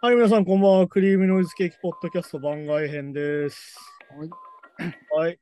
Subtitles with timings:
[0.00, 0.88] はい、皆さん、こんばんは。
[0.88, 3.76] クリームノイズケーキポッドキャスト番外編です。
[4.18, 4.30] はい。
[5.14, 5.34] はい。
[5.34, 5.36] っ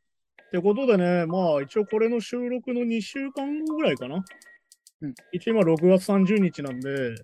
[0.51, 4.17] てことでね、まあ、一応これの収録の2週間後ぐらいかな。
[4.17, 7.15] うん一応今6月30日なんで、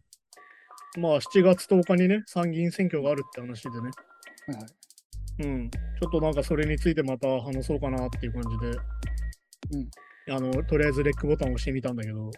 [1.01, 3.77] まあ、7月10日にね、参議院選挙があるって話でね。
[3.78, 4.66] はいはい。
[5.42, 5.70] うん。
[5.70, 12.30] ちょっとなんかそれについてまた話そうかなっていう感じで、あの、とりあえずレックボタンを押してみたんだけど、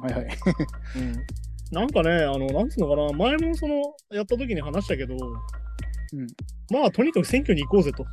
[0.00, 0.24] はいはい。
[0.24, 1.51] うん。
[1.72, 3.76] なんかね、あの、なんつうのかな、前もその、
[4.10, 6.26] やった時に話したけど、うん。
[6.70, 8.04] まあ、とにかく選挙に行こうぜと。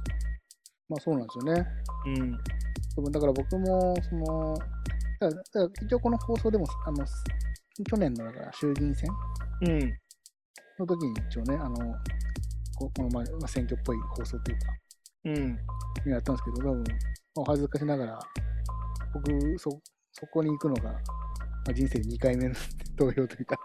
[0.87, 1.67] まあそうなんですよね。
[2.05, 2.37] うん。
[2.95, 4.65] 多分だから僕も、その、だか
[5.19, 7.05] らだから一応この放送でも、あの、
[7.83, 9.09] 去年のだから衆議院選
[9.61, 9.79] うん。
[10.79, 11.75] の時に一応ね、あの、
[12.77, 14.65] ここの前、まあ、選挙っぽい放送というか、
[15.25, 15.31] う
[16.09, 16.11] ん。
[16.11, 18.19] やったんですけど、多分、まあお恥ずかしながら、
[19.13, 19.69] 僕、そ、
[20.13, 20.97] そこに行くのが、
[21.69, 22.55] まあ、人生2回目の
[22.97, 23.55] 投票というか、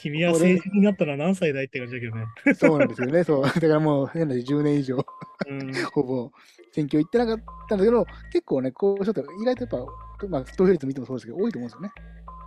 [0.00, 2.24] 君は成人になったら何歳だいって感じだけどね。
[2.54, 3.24] そうなんですよね。
[3.24, 3.42] そう。
[3.44, 5.04] だからもう、変な話10年以上、
[5.46, 5.70] うん。
[5.92, 6.32] ほぼ
[6.72, 9.86] 選挙行ってなかったんだけど、結構ね、こう、ちょっと意外とやっ
[10.20, 11.90] ぱ、まあ、投票率見てもそうですけど、多いと思うんですよね。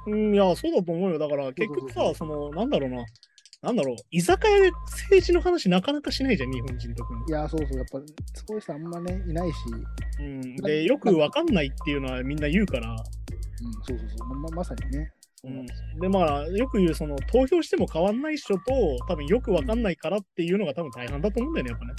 [0.07, 1.19] うん、いや、そうだと思うよ。
[1.19, 3.05] だから結局さ、その、なんだろうな。
[3.61, 3.95] なんだろう。
[4.09, 7.21] 居酒屋で政治の話なかなかしないじゃん、日本人特に。
[7.27, 7.99] いやー、そうそう、やっぱ、
[8.33, 9.55] そういう人あんまね、いないし、
[10.19, 10.55] うん。
[10.55, 12.95] で、よくわかんないっていうのはみんな言うから。
[13.63, 15.11] うん、そうそうそう、ままさにね。
[15.43, 15.65] うん。
[15.99, 18.61] で、まあ、よく言う、その、投票しても変わんない人と、
[19.07, 21.93] 多分よくわかんないからっていうのが多分大半だと思うんだよね、やっぱね。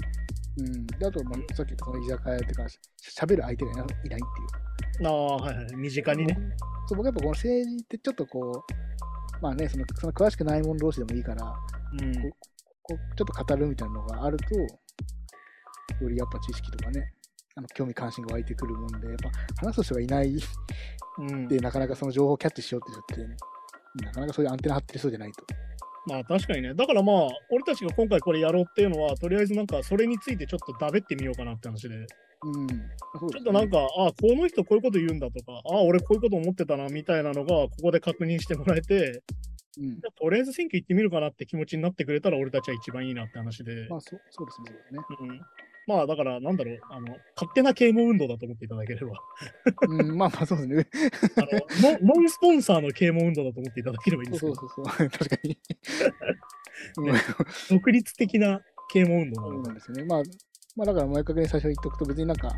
[0.58, 0.86] うん。
[0.86, 2.78] で、あと、まあ、さっき言ったその居酒屋っていうか、し
[3.18, 5.08] 喋る相手がいないいないっていう。
[5.08, 5.66] ああ、はいはい。
[5.76, 6.38] 身近にね。
[6.86, 11.54] そう、僕やっぱこの政治ってちょっとこう、まあね、そのその詳しくない者同士でもいいから、
[12.00, 12.30] うん。
[12.82, 17.12] こうちょっと語るみたいなのがあると、よりやっぱ知識とかね、
[17.54, 19.30] あの興味関心が湧いてくるもんで、やっぱ
[19.66, 20.34] 話す人がいない
[21.18, 25.44] うんで、なかなかその情報をキャッチしようって言って、なかなかそういうアンテナ張ってる人じゃないと。
[26.06, 26.74] まあ確かにね。
[26.74, 31.94] だからまあ、俺たちが今回これやろうっていうのは、とりあえずなんかそれについてちょっとだべってみようかなって話で。
[31.94, 32.66] うん。
[33.20, 39.22] そうちょっとなんか、ああ、この人こういうこと言うんだとか、ああ、俺こういうこと思ってたなみたいなのが、ここで確認してもらえて、
[39.78, 43.86] うんとりあえず選挙行ってみるかなって気持ちになってくれたら、俺たちは一番いいなって話で。
[43.88, 45.28] まあそうそうですね、そうですね。
[45.30, 45.40] うん、
[45.86, 49.12] まあだから、なんだろう、あの、勝手な啓蒙運動だと思っていただければ。
[49.88, 50.86] うん、まあまあそうですね。
[51.36, 55.58] あのノノンスポンサーの啓蒙運動だと思っていただければいいんですけどそうそう、そう、確かに。
[56.96, 57.14] うん
[57.70, 58.60] 独立的な
[58.92, 60.04] 啓蒙運動なそうのなんですよね。
[60.04, 60.22] まあ、
[60.76, 62.52] まあだから明確に最初に言っとくと、別になんか、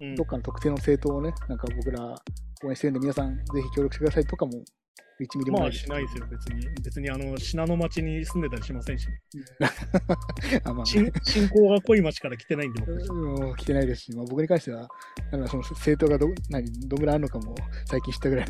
[0.00, 0.14] うん。
[0.14, 2.14] どっかの特定の政党をね、なんか僕ら
[2.64, 4.52] 応援してるんで、皆さんぜひ協力してくださいとかも、
[5.20, 5.84] 1ミリもまあないです。
[5.84, 6.68] しないですよ、別に。
[6.82, 9.06] 別に、あの、信濃町に住んでたりしませんし、
[10.64, 14.88] あまあ、信信仰が濃い町から来てないんで、僕来てないですし、まあ、僕に関しては、
[15.30, 17.54] なんかその政党がど何どんぐらいあるのかも
[17.86, 18.46] 最近知ったぐらい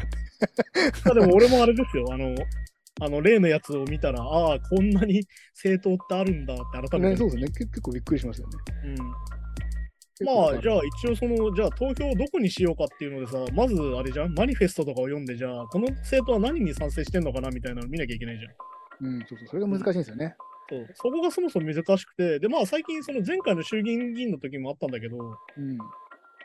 [1.05, 2.35] あでも俺もあれですよ、あの、
[3.01, 7.11] あの例のやつを見たら、ああ、こんなに政党ってあるんだって改めて。
[7.11, 7.47] ね、そうですね。
[7.49, 7.67] 結。
[7.67, 8.55] 結構びっくりしますよね。
[8.85, 8.97] うん、
[10.23, 18.49] まあ、じゃあ一応その、じゃあ投票をどこにしようかっていうのでさ、まずあれじゃん、マニフェストとかを読んで、じゃあ、この政党は何に賛成してんのかなみたいなの見なきゃいけないじゃ
[19.09, 19.15] ん。
[19.17, 20.37] うん、そうそう、それが難しいんですよね。
[20.71, 25.77] そうそこがそもそも難しくて、で、まあ最近その前回の衆議院議員の時もあったんだけど、うん。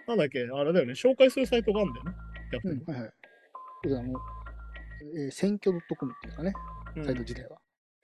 [0.08, 2.12] なんだっけ、あれだよね、紹介するサイトがあるんだよね。
[2.52, 3.14] やってるうん、はいはい。
[3.86, 4.20] そうあの、
[5.16, 6.54] えー選挙 .com っていうかね、
[6.98, 7.58] うんサイト自体は。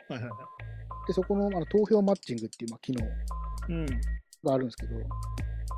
[0.09, 1.07] はいはいはい。
[1.07, 3.05] で、そこのあの投票マッチングっていう、まあ、機能
[3.69, 3.85] うん。
[4.43, 4.95] があるんですけど、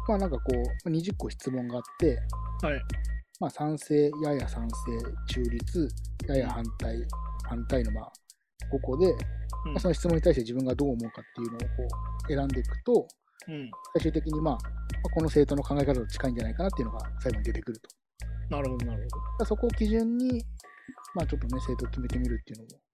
[0.07, 2.19] まあなんかこう、まあ20個質問があって、
[2.61, 2.81] はい。
[3.39, 4.73] まあ賛成、やや賛成、
[5.27, 5.89] 中立、
[6.27, 6.97] やや反対、
[7.47, 8.11] 反対のまあ
[8.73, 13.07] 5個で、うんまあ、その質問に対して自分がどう思うかっていうのをこう選んでいくと、
[13.47, 13.71] うん。
[13.93, 14.59] 最終的にまあ、ま
[15.05, 17.89] あこの政党の考え方と近いんじゃないかなっていうのが最後に出てくると。
[18.49, 20.43] なるほど、なるだからそこを基準に、
[21.15, 22.86] まあちょっとね、政党を決めてみるっていうのも、ほど。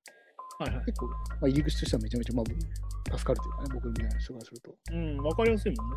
[0.60, 0.86] はいはい。
[0.86, 4.76] 結構、まあ、入り口としてはめちゃめちゃ、まあ、助かるというかね、僕みたいな人からすると。
[4.92, 5.96] うん、わかりやすいもんね。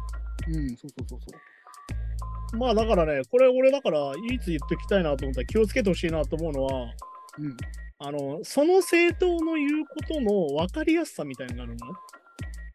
[0.49, 1.27] うん、そうそうそうそ
[2.55, 2.57] う。
[2.57, 6.95] まあだからね、これ俺だから唯一言っておきたいなと思ったら気をつけてほしいなと思うのは、
[7.39, 7.57] うん。
[7.99, 11.93] あの、その政党の言うことの分かりやすさみたいになるのね。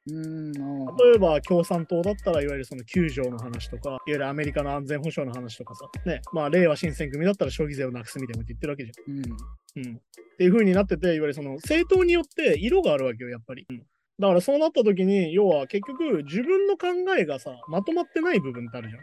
[0.08, 9.20] うーん、例えば共産党だったらいわゆるその9条の話とか、いわゆるアメリカの安全保障の話とかさ、ね、まあ令和新選組だったら消費税をなくすみたいなこと言ってるわけじうん。
[9.20, 9.88] ゃん。
[9.88, 9.96] うん。
[9.96, 10.00] っ
[10.38, 13.66] ていう風になってて、いわゆるその政党によって色があるわけよ、やっぱり。
[13.70, 13.84] うん
[14.20, 19.02] だからそうなった時に、要は結局自分の考えがさ、まとまってない部分ってあるじゃん。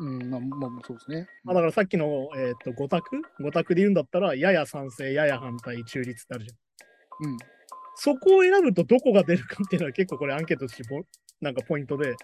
[0.00, 1.28] うん、まあ、まあ、まあそうですね。
[1.44, 7.32] まあ、だからさっきの、えー、と5択 ?5 択で言うんだったら、やや賛成、やや反対、中立ってあるじゃん。
[7.32, 7.38] うん。
[8.02, 11.02] そこを選ぶとどこが出るかっていうのは結構これアンケートとしてポ
[11.42, 12.16] なんかポイントで、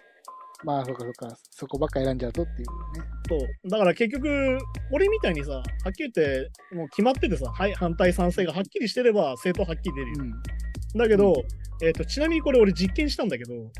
[0.64, 3.06] まあ、そっかそっか、そこばっか選んじゃうとっていうね。
[3.28, 3.68] そう。
[3.68, 4.56] だから結局、
[4.90, 10.14] 俺みたいにさ、はっきり言って、もう決まっててさ、はい、反対賛成がはっきりしてれば、政党はっきり出るよ。
[10.20, 10.98] うん。
[10.98, 11.34] だけど、
[11.82, 13.72] えっ、と、ちなみにこれ俺実験したんだけど、うんはい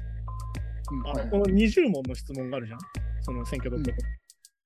[1.06, 2.78] あのこの20問の質問があるじゃん？
[3.22, 3.96] その選挙ドットコ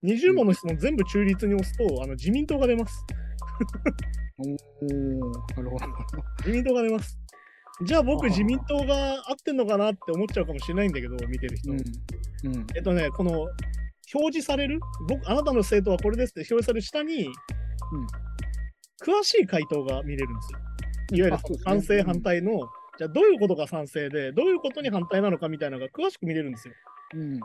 [0.03, 0.13] ム。
[0.13, 3.05] 20問の質問全部中立に押すと、あの自民党が出ます。
[4.37, 5.87] おおなるほど。
[6.39, 7.19] 自民党が出ます。
[7.83, 11.73] じゃあ僕自民党が合ってんのかなって思っちゃうかもしれないんだけど、見てる人。
[11.73, 11.79] うん。
[11.79, 12.67] うん。
[12.77, 13.41] えっとね、この
[14.13, 17.33] 表示される、僕、あなたの政党はこれですって表示される下に、
[19.03, 20.59] 詳しい回答が見れるんですよ。
[21.13, 22.61] いわゆる賛成、反対の、
[22.99, 26.75] じゃあどういうことが賛成で、どういうことに反対なのかみたいなのが詳しく見れるんですよ。
[27.15, 27.41] うん。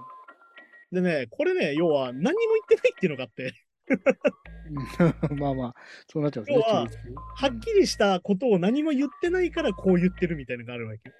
[0.91, 3.51] でね、これね、要は何にも言ってないっていうのがあって、うん
[5.37, 5.75] まあまあ、
[6.07, 6.65] そうなっちゃうんですね。
[6.67, 6.87] 要は
[7.35, 11.11] はっきりしたことを何も言ってないからこう言ってるみたいなのがあるわけ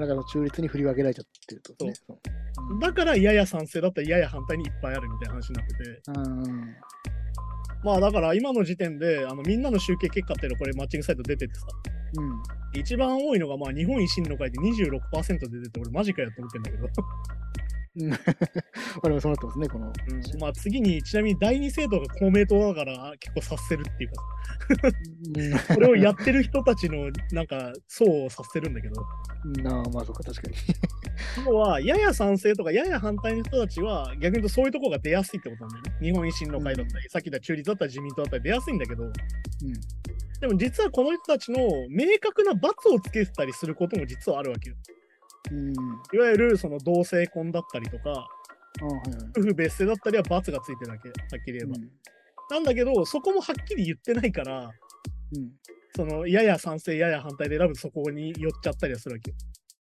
[0.00, 1.92] だから中立に振り分けられちゃってるってことね。
[2.80, 6.76] だからやや賛成だったりやや反対にいっぱいあるみたいな話になってて、うん。
[7.84, 11.66] まあだから今の時点であのみんなの集計結果っていうのこれマッチングサイト出ててさ、
[12.18, 12.80] うん。
[12.80, 16.88] 一番多いのがまあ日本維新の会で26%で出て俺マジかよって思ってんだけど、
[17.98, 18.10] うん。
[18.10, 18.16] ま
[19.02, 19.86] あでもそうなってますね、この。
[19.86, 20.40] うん。
[20.40, 24.24] まあ次にちなみに第二政党が公明党だから結構察せるっていうか。
[25.36, 25.74] うん。
[25.76, 29.02] これをやってる人たちのなんか層を察せるんだけど。
[29.62, 30.56] なあ、まあそうか、確かに。
[31.46, 36.06] 要はやや賛成とかやや反対の人たちは逆に言うとそういうところが出やすいってことなんだよね。
[36.06, 39.04] 日本維新の会だったり、さっき言った中立だったり自民党だったり出やすいんだけど。
[39.04, 39.12] うん。
[40.40, 44.76] でも実はこの人たちの明確な罰をつけてたりすることも実はあるわけよ
[45.50, 45.72] うん。
[46.12, 48.10] いわゆるその同性婚だったりとか
[48.80, 49.30] あはいはい。
[49.38, 51.90] 夫婦別姓だったりは罰がついてるだけはっきり言えば、うん
[52.48, 54.70] なんだけどそこもはっきり言ってないから
[55.34, 55.52] うん。
[55.96, 59.36] そのやや賛成やや反対で選ぶとそこに寄っちゃったりはするわけよ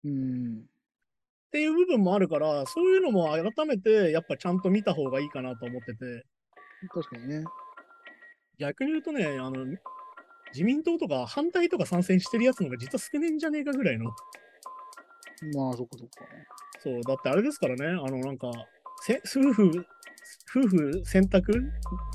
[0.05, 0.59] うん。
[0.59, 6.25] っていう部分もあるからそういうのも改めてやっぱちゃんと見た方がいいかなと思ってて
[6.93, 7.45] 確かにね。
[8.59, 9.65] 逆に言うとねあの
[10.53, 14.11] 自民党とか反対とか参戦してるやつの方が実は少ねえんじゃねえかぐらいの
[15.55, 16.25] まあ、そっかそっか。
[16.83, 18.51] そうだってあれですからねあのなんか
[19.03, 19.87] せ夫婦
[20.55, 21.53] 夫婦選択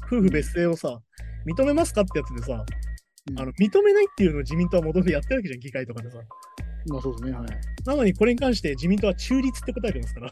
[0.05, 1.01] 夫婦別姓をさ
[1.45, 6.17] 認めますかってやつでさ、うんあの認めないっていうのを自民党は元々やってるわけじゃん議会とかでさ
[6.87, 7.47] まあそうですね、はい。
[7.85, 10.31] なのにこれに関して自民党は中立って答えてますから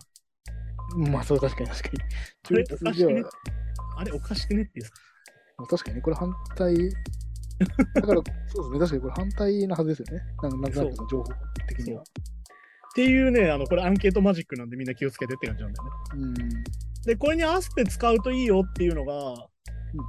[1.10, 2.00] まあそう、確かに確かに。
[2.44, 3.24] 中立ではおかしくね
[3.98, 4.88] あれおかしくねっていう
[5.58, 6.76] あ確かにね、これ反対。
[7.96, 10.24] だから、そうですね、確かにこれ反対なはずですよね。
[10.42, 11.26] なんなんとなくその情報
[11.68, 12.04] 的には。
[12.92, 15.92] っていうね、あの、これアンケートマジックなんでみんな気をつけてって感じなんだよね。
[16.14, 16.34] うん。
[17.06, 19.14] で、これに合わせて使うといいよっていうのが、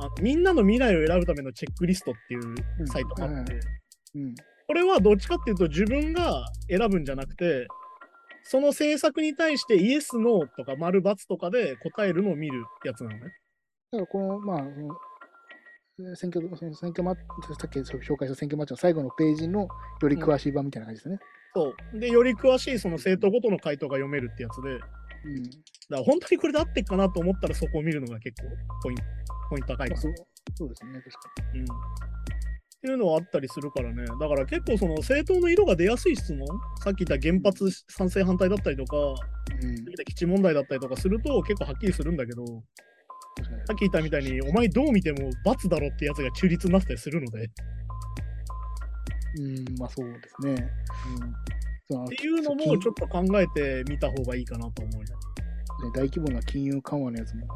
[0.00, 3.60] あのみんなの未来を選ぶためのチェックリストっていうサイトがあって、
[4.14, 4.34] うん。
[4.66, 7.66] これはどっちかっていうと自分が選ぶんじゃなくて、
[8.44, 13.22] その政策に対してイエス、ノーとか丸×とかで答えるのを見るやつなのね。
[13.92, 17.20] だからこの、まあ、選挙、その選挙マッチ、
[17.60, 19.68] さっき紹介した選挙マッチの最後のページの
[20.00, 21.18] より詳しい版みたいな感じですね。
[21.54, 21.98] そう。
[21.98, 24.86] で、より詳しいその政党ごとの回答が読めるってやつで、だか
[25.24, 25.42] うん。
[25.90, 28.48] ら本当にこれで合ってっかなと思ったらそこを見るのが結構
[28.82, 29.02] ポイント、
[29.50, 30.14] ポイント高いかそう
[30.54, 31.18] そうですね、確か
[31.54, 31.64] うんっ
[32.82, 34.04] ていうのはあったりするからね。
[34.06, 36.44] だから結構その政党の色が出やすい質問、
[36.82, 38.96] さっき言った原発賛成反対だったりとか、
[39.60, 39.68] に。
[39.68, 42.44] うん基地問題だったりとかすると結構はっきりするんだけど、
[43.66, 43.72] さ。
[43.74, 47.48] っき言ったみたいに、お前どう見ても罰だろってやつが中立になってたりするので、
[49.38, 50.70] うん、まあそうですね。
[51.88, 55.00] そのっていうのもちょっと考えてみた方がいいかなと思うね。
[55.00, 55.06] ね
[55.94, 57.46] 大規模な金融緩和のやつも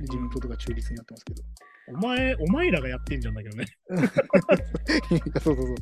[0.00, 1.42] 自民党とか中立になってますけど。
[1.88, 3.66] お前、お前らがやってんじゃんだけどね。
[5.42, 5.74] そうそうそう。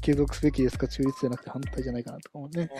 [0.00, 2.70] 継続すべきですか、中立じゃなくて反対じゃないかなとかもね。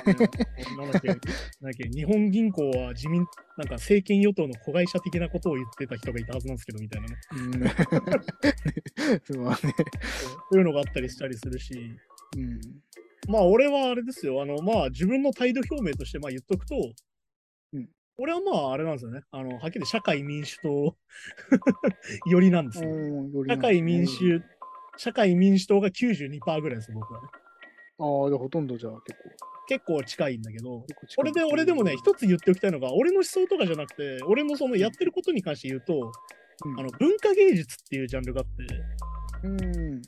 [0.77, 1.23] なんだっけ、なんだ
[1.71, 7.17] っけ日本銀行は自民、なんか政権与党の子会社的なことを言ってた人がいたはずなんですけど、みたいなね。
[9.27, 11.97] そういうのがあったりしたりするし、
[12.37, 12.61] うん。
[13.29, 16.77] まあ俺はあれですよ、あのまあ自分の態度表明としてまあ言っとくと、
[17.73, 17.89] うん
[18.21, 20.97] 俺はまああれなんですよね、あのはっきり社会民主党
[22.29, 22.91] 寄りなんですよ。
[23.49, 24.43] 社会民主、
[24.97, 27.29] 社会民主党が92%ぐらいです、僕はね。
[28.01, 29.49] ああ、じゃあほとんどじゃあ結構。
[29.69, 36.11] 結構近いんだけど、これで俺でもね、一つ言っておきたいのが、俺の思想とかじゃなくて、俺のそのやってることに関して言うと、
[36.65, 40.03] うんあの文化芸術っていうジャンルがあって、うん。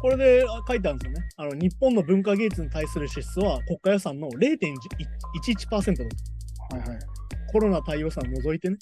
[0.00, 1.28] これであ書いてあるんですよね。
[1.36, 6.76] あの日本の文化芸術に対する支出は国家予算の0.11%だと。
[6.76, 6.98] はいはい。
[7.52, 8.76] コロナ対応予算を除いてね。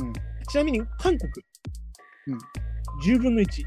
[0.00, 0.12] うん。
[0.48, 1.30] ちなみに韓国、
[2.26, 2.38] うん
[3.02, 3.64] 10分の1。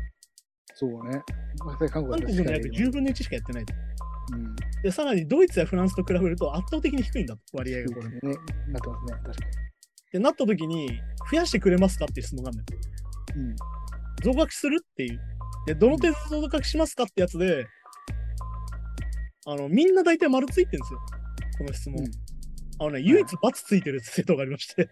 [0.74, 1.22] そうね。
[1.66, 3.74] まあ、韓国の約10分の1しかやってないと。
[4.34, 4.56] うん。
[4.84, 8.08] で、さらにドイツやフランスと比べると圧倒的に低いんだと、割合がこれ。
[8.08, 8.20] っね、
[8.70, 9.34] なってますね、確か
[10.12, 12.82] てなった時に、増やしてくれますかっていう質問があるんだよ。
[13.36, 13.42] に。
[13.42, 13.56] うん。
[14.24, 15.20] 増額するっていう。
[15.68, 17.04] で、どの程度増額しますか？
[17.04, 17.68] ってやつで、
[19.46, 21.00] あの、みんな大体丸ついてるんですよ。
[21.60, 22.04] この質問。
[22.04, 22.12] うん
[22.80, 24.90] あのね、唯一×ついてる生徒がありまして。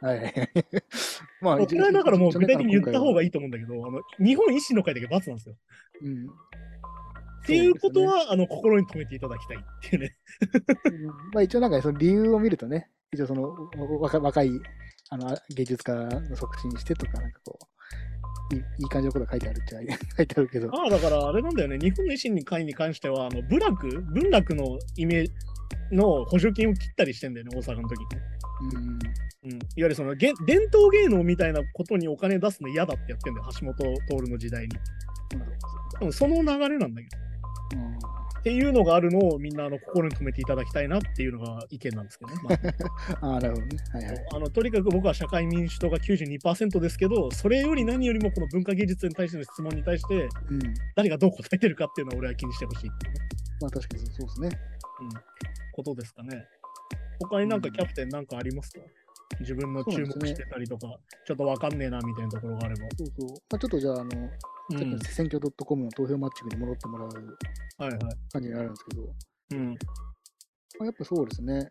[0.00, 0.50] はい。
[1.42, 3.30] まあ、これはだからもう具体的に言った方がいい。
[3.30, 5.56] と思うんだけど、あの日本維新の会だけ×なんですよ。
[6.02, 6.26] うん。
[6.26, 6.28] っ
[7.44, 10.16] ていうことは、あの、心に留めていただきたいっていうね。
[10.86, 13.54] うんまあ一応なんかその理由を見るとね、一応その
[14.00, 14.50] 若若い
[15.10, 17.66] あの芸術家の促進してとか、なんかこう、
[18.52, 19.80] いいいい感じのことが書いてあるっちゃ
[20.16, 21.78] 書いてあるけど、ああ、だからあれなんだよね。
[21.78, 25.32] 日本の維新の会に関しては、あの、部落、文楽のイメージ
[25.92, 28.22] の補助金を切ったりしてんだよね、大阪の時にね。
[29.44, 29.56] うん、うん。
[29.56, 34.76] いわゆるその、げ伝統芸能みたいなことにお金出すの嫌だってやってんだよ、橋本徹の時代に。
[36.00, 37.08] うんその流れなんだけ
[37.74, 37.80] ど。
[37.82, 37.98] うん
[38.40, 42.40] っていうのがあるのをみんなあの心に留めていただきたいなっていうのが意見なんですけどね。
[43.20, 43.76] まあ ああ、なるほどね。
[43.92, 44.26] はいはい。
[44.34, 50.14] あのとにかく僕は社会民主党が92%ですけど、それより何よりもこの文化芸術に対しての質問に対して、
[50.50, 50.60] うん。
[50.96, 53.20] 誰がどう答えてるかっていうのを俺は気にしてほしいっていうね、
[53.60, 54.48] まあ確かにそうですね。
[55.02, 55.08] うん、
[55.72, 56.46] ことですかね。
[57.20, 58.80] 他になんかキャプテンなんかありますか、
[59.38, 62.88] 自分の注目してたりとか、ちょっとわかんねえなみたいなところがあれば。
[62.98, 63.30] そうそう。
[63.50, 67.08] まあちょっとじゃあ、あの、うん、さっきの選挙 .com の投票マッチングに戻ってもらう
[67.78, 67.98] はいはい。
[68.32, 69.14] 感じになるんですけど、
[69.52, 69.68] うん。
[69.70, 69.76] ま
[70.82, 71.70] あ、やっぱそうですね。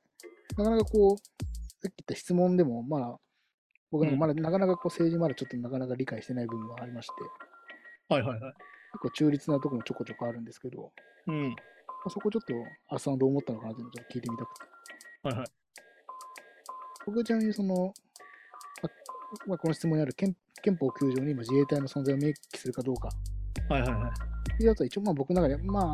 [0.57, 1.23] なかなかこう、さ
[1.87, 3.19] っき言った質問でも、まあ、
[3.91, 7.13] 僕なんかまだなかなかこう政治まだちょっとなかなか理解してない部分がありまして、
[8.13, 8.53] はいはいはい。
[8.91, 10.91] 結構中立なところもちょこちょこあるんですけど、
[11.27, 11.49] うん。
[11.49, 11.55] ま
[12.05, 12.53] あ、そこちょっと、
[12.95, 14.65] あさんどう思ったのかなっていうのをちょっと聞いてみたくて。
[15.23, 15.47] はいはい。
[17.09, 18.91] 僕ちなみにその、まあ
[19.47, 23.09] まあ、この質問にある憲憲法9条に今自衛隊の存在を明記するかどうか
[23.69, 24.13] はいはいは
[24.59, 24.63] い。
[24.63, 25.93] やつは一応まあ僕の中でま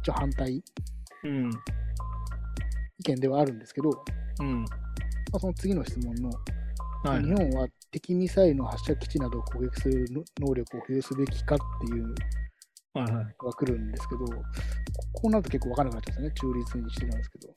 [0.00, 0.62] 一応反対
[1.24, 1.50] うん。
[2.98, 3.90] 意見ではあるんですけど、
[4.40, 4.62] うん。
[4.62, 4.66] ま
[5.34, 6.30] あ、その次の質問の、
[7.02, 12.14] はい日本は敵ミサイルの発射基地などを攻撃するの能力を保有すべきかっていう
[12.94, 13.24] はいはい。
[13.42, 14.32] のが来るんですけど、こ
[15.12, 17.48] こうなると結構分からなくなっちゃうんですよね、中立にしてたんですけど。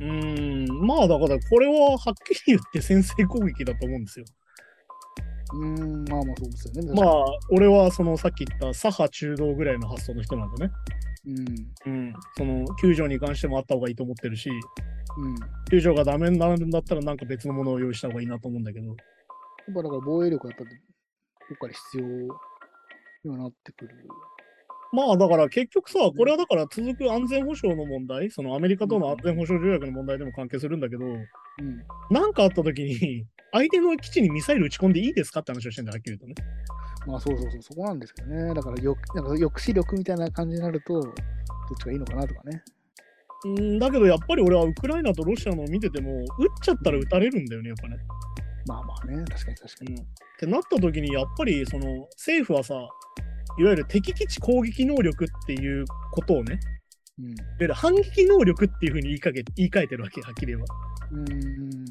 [0.00, 4.24] うーん、まあだからこれははっきり言って先制攻撃だと思うんですよ。
[5.52, 6.92] うーん、まあまあそうですよね。
[6.94, 10.72] まあ、俺はそのさっき言った左派中道ぐらいの発想の人なんでね。
[11.86, 12.14] うん、うん。
[12.36, 15.34] その救助に関してもあった方がいいと思ってるし、うん。
[15.70, 18.86] 救助がダメになるんだったらなんか別のものを用意した方がいいなと思うんだけど。
[18.86, 18.96] やっ
[19.74, 22.06] ぱだから防衛力はやっぱどっかで必要
[23.24, 24.08] にはなってくる。
[24.92, 31.24] まあだから結局さ、これはだから続く安全保障の問題、そのアメリカとの安全保障条約の問題でも関係するんだけど、うん。
[32.10, 36.48] なんかあった時に、相手の基地にミサイル撃ち込んでいいですかって話をしてんだ、はっきり言うとね。
[37.06, 38.52] まあそうそうそう、そこなんですけどね。
[38.52, 41.12] だからよなんか抑止力みたいな感じになると、どっ
[41.78, 42.62] ちがいいのかなとかね。
[43.44, 46.24] うん、だけどやっぱり俺はウクライナとロシアのを見てても、撃っ
[46.62, 47.96] ちゃったら撃たれるんだよね、やっぱね。
[48.66, 49.94] まあまあね、確かに確かに。
[49.94, 50.06] うん、っ
[50.38, 52.74] てなった時にやっぱりその政府はさ
[53.58, 56.60] いわゆる敵基地攻撃能力っていうことをね
[57.18, 57.26] うん。
[57.26, 60.74] いわゆる反撃能力っていうふうに言いかけ言い換えてるわけはっきり言えば。
[61.12, 61.84] うーん。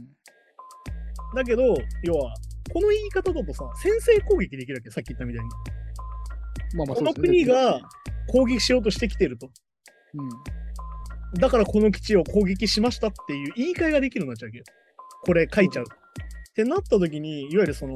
[1.35, 1.63] だけど
[2.03, 2.33] 要は
[2.73, 5.49] この言い方だとさ先制攻撃できるわけさっき言ったみたいに。
[6.75, 7.81] まあまあこの国が
[8.27, 9.49] 攻撃しようとしてきてると。
[10.13, 10.29] うん。
[11.39, 14.63] だからこの基地を攻撃しましたっていう言い換えができるようになっちゃうわけよ。
[15.23, 15.85] これ書いちゃう。
[15.85, 17.93] ってなった時にいわゆるその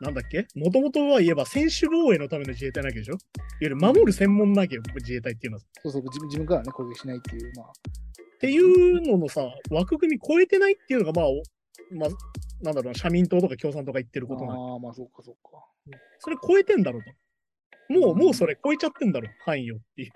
[0.00, 0.46] なんだっけ？
[0.54, 3.14] もともとは言えば専守防衛のための自衛隊なわけでしょ？
[3.14, 3.20] いわ
[3.60, 7.72] ゆる守る専門なわけよ自衛隊っていうのはそうそう、自分からね、攻撃しないっていう、まあ、っ
[8.40, 11.42] ていうののさ、枠組み超えてないっていうのが、まあ、お
[11.90, 12.10] まあ、
[12.62, 15.64] なんだろうな、社民党とか共産党が言ってることなああ、まあそうかそうか。
[16.20, 17.10] それ超えてんだろうと。
[18.00, 20.12] もう、もうそれ超えちゃってんだろ、範囲をっていう。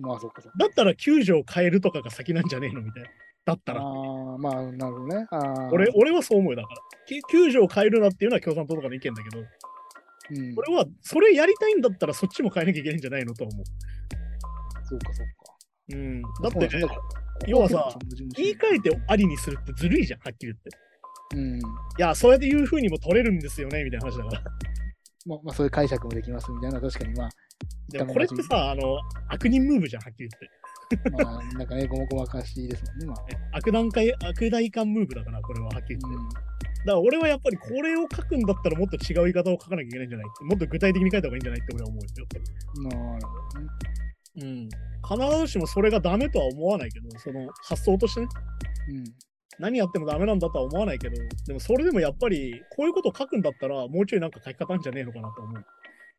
[0.00, 0.58] まあそうかそうか。
[0.58, 3.08] だったら救助を変えるとかが先なんじゃねえのみたいな。
[3.48, 3.80] だったら。
[3.80, 5.26] ああ、まあなるほどね。
[5.72, 6.80] 俺俺はそう思うよだから。
[7.06, 13.64] き救助を変えるなっていうのは共産党とかの意見だけど、うん、俺はそれやりたいんだったらそっちも変えなきゃいけないんじゃないのとは思
[14.84, 15.56] そうかそうか。
[15.94, 15.96] う。
[15.96, 16.22] うん。
[16.22, 16.94] だって、そうなんだ
[17.46, 17.98] 要はさ、
[18.36, 20.70] 言い換えてありにするってずるいじゃん、はっきり言って。
[21.36, 21.58] うん。
[21.58, 21.62] い
[21.98, 24.42] や、そうやって言う風にも取れるんですよね、みたいな話だから。
[25.26, 27.30] まあ、まあそういう解釈もできますみたいな、確かにまあ、
[27.90, 30.50] でもこれってさ、あの、悪人ムーブじゃん、はっきり言って。
[31.12, 33.56] まあ、なんかね、ごもごまかしですもんね、まあ。
[33.58, 36.16] 悪段階、悪大感ムーブだから、これははっきり言って。
[36.16, 36.28] うん
[36.78, 40.26] だから俺はやっぱりこれを書くんだったらもっと違う言い方を書かなきゃいけないんじゃない？
[40.44, 42.98] もっと具体的に書いた方がいいんじゃないって俺は思うよ。
[43.10, 43.68] なるほどね。
[44.36, 45.28] うん。
[45.28, 48.28] 必ずしもそれがダメとは思わないけど、その発想としてね、
[48.90, 49.04] うん。
[49.58, 51.16] 何やってもダメなんだとは思わないけど、
[51.48, 55.64] でもそれでもやっぱりこういうことを書くんだったら、もうちょいなんか書き方あんじゃねえのかなと思う。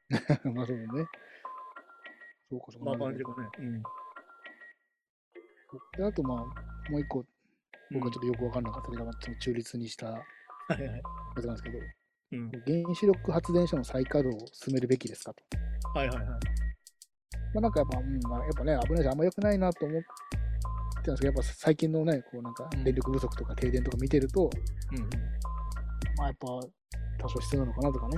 [0.53, 1.05] まあそうだね。
[2.51, 2.89] そうかそうか。
[2.89, 3.35] まあ感じがね。
[3.59, 3.83] うん。
[5.97, 6.38] であと、まあ、
[6.91, 7.25] もう一個、
[7.91, 10.21] 僕はちょっとよくわかんなかったけど、まあその中立にしたや。
[11.39, 11.79] つなんですけど、
[12.33, 12.51] うん。
[12.65, 15.43] 原子力発電所の再稼働を進めるべきですかと。
[15.97, 16.25] はいはいはい。
[16.25, 16.38] ま
[17.57, 20.07] あ、なんかやっぱ、うんまあ、やっぱね、危ないし、あんま良くないなと思って
[21.05, 24.49] たんですけど、やっぱ最近のね、こうなんかうん電力不足とか停電とか見てると、
[24.91, 25.09] うんうん。
[26.17, 28.17] まあやっぱ多少必要なのかなとかね。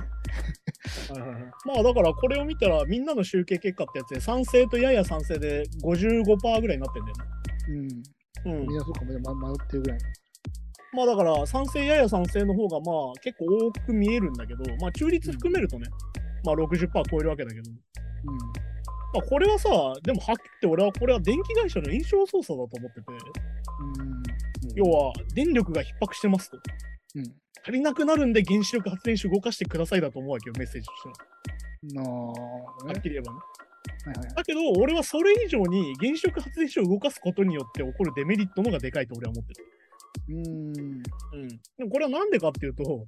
[1.10, 7.41] はいはいはいまあだからこれを見たらみんなの集計結果ってやつで賛成とやや賛成で55%ぐらいになってんだよね。
[7.68, 8.02] うん。
[8.44, 9.98] うんみんなそうかも、ま迷ってるぐらい。
[10.94, 15.88] まあだから賛成やや賛成の方がまあ結構多く見えるんだけど、まあ中立含めるとね、
[16.44, 18.36] まあ60%超えるわけだけど、うん。
[18.36, 18.44] ま
[19.16, 19.68] あこれはさ、
[20.02, 23.04] でもはっきり言って俺はこれは電気会社の印象操作だと思ってて、
[23.98, 24.22] うん。
[24.74, 26.58] 要は電力が逼迫してますと。
[27.16, 27.24] うん。
[27.64, 31.02] 足りなくなるんで原子力発電所動かしてくださいだと思うわけよ、メッセージとし
[31.92, 32.04] ては。
[32.04, 33.38] なあ、はねっきり言えばね。
[34.04, 34.34] はいはいはい。
[34.34, 39.66] だけど、俺はそれ以上に原子力発電所を動かすことによって起こるデメリットの方がでかいと俺は思ってる。
[40.28, 40.76] うん。
[40.76, 41.48] うん。
[41.78, 43.06] でもこれはなんでかっていうと、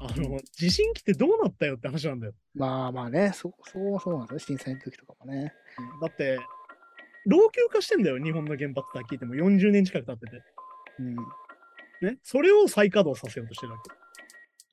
[0.00, 2.34] あの、地震来てどうなったよって話なんだよ。
[2.54, 5.52] まあまあね、そそうそうなんですね、震災の時とかもね。
[6.02, 6.38] だって、
[7.26, 10.42] 老朽化してんだよ、日本の原発だけ聞いても40年近く経ってて。
[11.00, 11.16] うん。
[12.02, 12.18] ね。
[12.22, 13.90] それを再稼働させようとしてるわけ。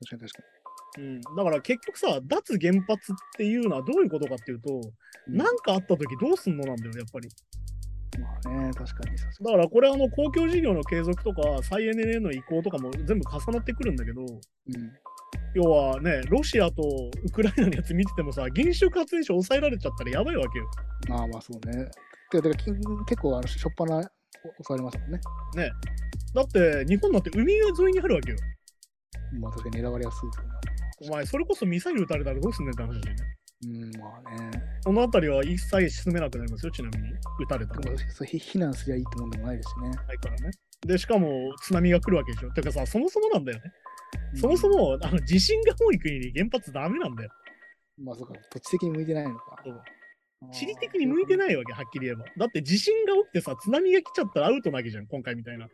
[0.06, 0.53] 確かに確か
[0.98, 1.20] うん。
[1.20, 4.80] だから結局さ、脱原発っていうのはどういうことかっていうと、
[5.28, 5.38] に。
[5.38, 7.28] なんかあった時どうすんのなんだよ、やっぱり。
[8.20, 14.28] まあね、確かにさだからこれあの公共事業の継続とか再エネへの移行とかも全部重なってくるんだけど、うん。
[15.54, 16.82] 要はね、ロシアと
[17.24, 20.66] ウクライナのやつ見ててもさ、原子力発電所抑えられちゃったらやばいわけよ。
[21.08, 21.86] まあまあそうね。
[22.30, 22.64] てか、てかき
[23.06, 25.20] 結構、あの、しょっぱな、襲われますもんね。
[26.34, 28.36] だって日本なんて海沿いにあるわけよ。
[29.40, 30.42] まあ確かに狙われやすいと
[31.02, 33.24] お前、それこそミサイル撃たれたらどうすんねんって話だよね。
[33.64, 34.50] うん、まあね。
[34.84, 37.08] この辺りは一切進めなくなりますよ、ちなみに。
[37.40, 37.98] 撃たれたら。
[38.10, 39.88] そ避難すりゃいいってもんでもないですしね。
[39.90, 40.50] ないからね。
[40.86, 42.50] で、しかも津波が来るわけでしょ。
[42.50, 43.64] てかさ、そもそもなんだよね。
[44.34, 47.30] そもそもあの地震が多い国に原発ダメなんだよ。
[48.02, 49.62] まあそうか、土地的に向いてないのか。
[49.64, 49.82] そう
[50.52, 52.24] 地理的に向いてないわけ、はっきり言えば。
[52.36, 55.68] だって地震が起きてさ、津波が来ちゃったらアウトなわけじゃん、今回みたいな。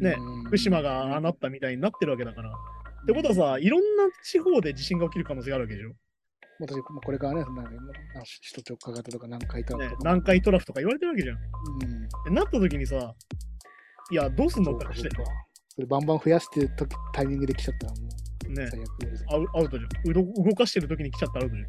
[0.00, 2.52] ねうん福島がああなったみたいになってるわけだから。
[3.02, 5.92] ってことはさ、いろんな地方で地震が起きる可能性があるわけでしょ？
[6.60, 7.76] 私、まあ、これからね、なね
[8.14, 10.02] な首都直下型とか南海トラねフと、か。
[10.04, 11.38] 南海トラフとか言われてるわけじゃん。
[12.28, 12.34] うん。
[12.34, 13.14] なった時にさ、
[14.10, 15.32] いや、どうすんのって話でそうか
[15.70, 17.98] それバンバン増やしてる時タイミングで来ちゃったらも
[18.48, 19.24] うね、最悪です。
[19.30, 20.10] アウアウトじゃん。
[20.10, 21.68] うど動かしてる時に来ちゃったらアウトじゃん。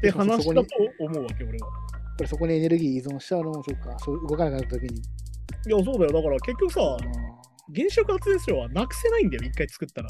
[0.00, 0.66] て話だと
[0.98, 1.68] 思うわけ、俺は。
[1.68, 4.96] これそこにエネルギー依存しちゃうのもそうか、そう動かなくなった時に。
[4.96, 5.00] い
[5.70, 6.12] や、そうだよ。
[6.12, 6.96] だから結局さ、あ
[7.76, 10.08] 原子力発電所はなくせないんだよ、一回作ったら。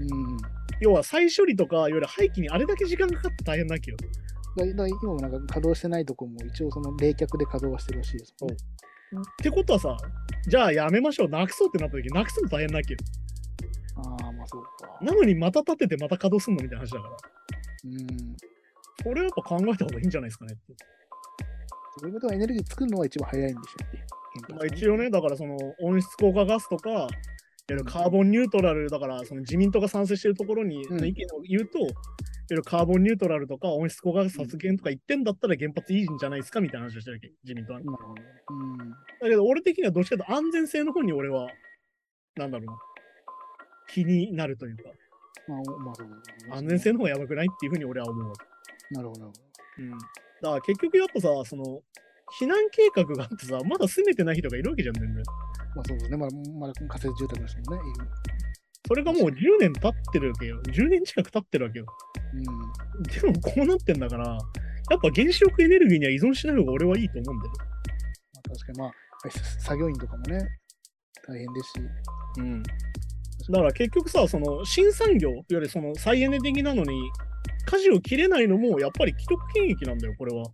[0.00, 0.36] ーうん。
[0.80, 3.96] 要は再処理とか、いわゆる廃棄にあれだけ時間かかって大変なわけよ。
[4.56, 8.56] だだ今もなんか稼働してないとこも一応その冷却で稼働はしてるらしいですもんね。
[9.20, 9.96] ってことはさ、
[10.48, 12.98] じゃあやめましょう、なくそうってなった時、なくすの大変なわけよ。
[13.96, 14.98] ああ、まあそうか。
[15.02, 17.16] なのにまた立ててまた稼働すんのみたいな話だから。
[17.84, 18.36] うん。
[19.02, 20.74] それはやっぱ考えた方がいいんじゃないですかねって。
[21.98, 24.04] そういうことはエネルギー作るのは一番早いんでしょうね。
[24.46, 27.08] 原まあ、発一応ね、だからその温室効果ガスとか、
[27.84, 31.78] カーボンニュートラル、だからその自民党が賛成しているところに、うんの意見を言うと、
[32.62, 37.80] カーボンニュートラルとか温室効果ガス削減とか言ってんだったら原発いいんじゃないですかみたいな話をしてるわけ、自民党は。
[37.80, 38.78] うん。
[38.78, 41.48] だけど俺的にはどっちかというと安全性の方に俺は、
[42.36, 42.78] なんだろうな、
[43.88, 44.82] 気になるというか、
[45.48, 45.92] ま
[46.54, 48.94] あ、安全性の方がやばくないっていうふうに俺は思うわけ。
[48.94, 49.32] なるほど。
[49.78, 49.90] うん。
[49.90, 51.82] だから結局やっぱさ、その、
[52.38, 55.22] 避難計画があってさ、まだ住めてない人がいるわけじゃん、全然。
[55.22, 55.32] ど。
[55.76, 56.16] まあそうですね。
[56.16, 57.82] まだ、まだ仮設住宅の人もね。
[58.86, 60.60] それがもう10年経ってるわけよ。
[60.62, 61.86] 10年近く経ってるわけよ。
[62.34, 63.02] うん。
[63.02, 67.52] でもこうなってんだから、やっぱ原子力エネルギーには依存しない方が俺はいいと思うんだよ。
[68.34, 68.92] まあ、確かに、まあ、
[69.60, 70.48] 作業員とかもね、
[71.28, 71.74] 大変ですし。
[72.38, 72.62] うん。
[72.62, 77.00] だから結局さ、その新産業、いわゆるその再エネ的なのに、
[77.66, 80.44] 舵を切れないのもやっぱり既得権益なんだよ、これは。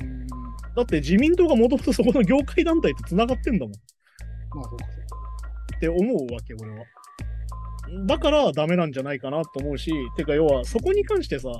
[0.00, 0.26] うん。
[0.74, 3.74] だって自民党がもともとそこの業界団体と繋がってんだもん。
[4.56, 5.16] まあそうかそうか。
[5.76, 6.84] って思うわけ、俺は。
[8.06, 11.50] だからダメなんじゃないかなと思うし、てか要はそこに関してさ、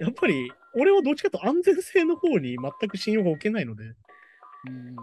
[0.00, 3.84] やっぱり俺はどっちかというと安全性の方に全く信用が置けないので、
[4.66, 4.96] うん。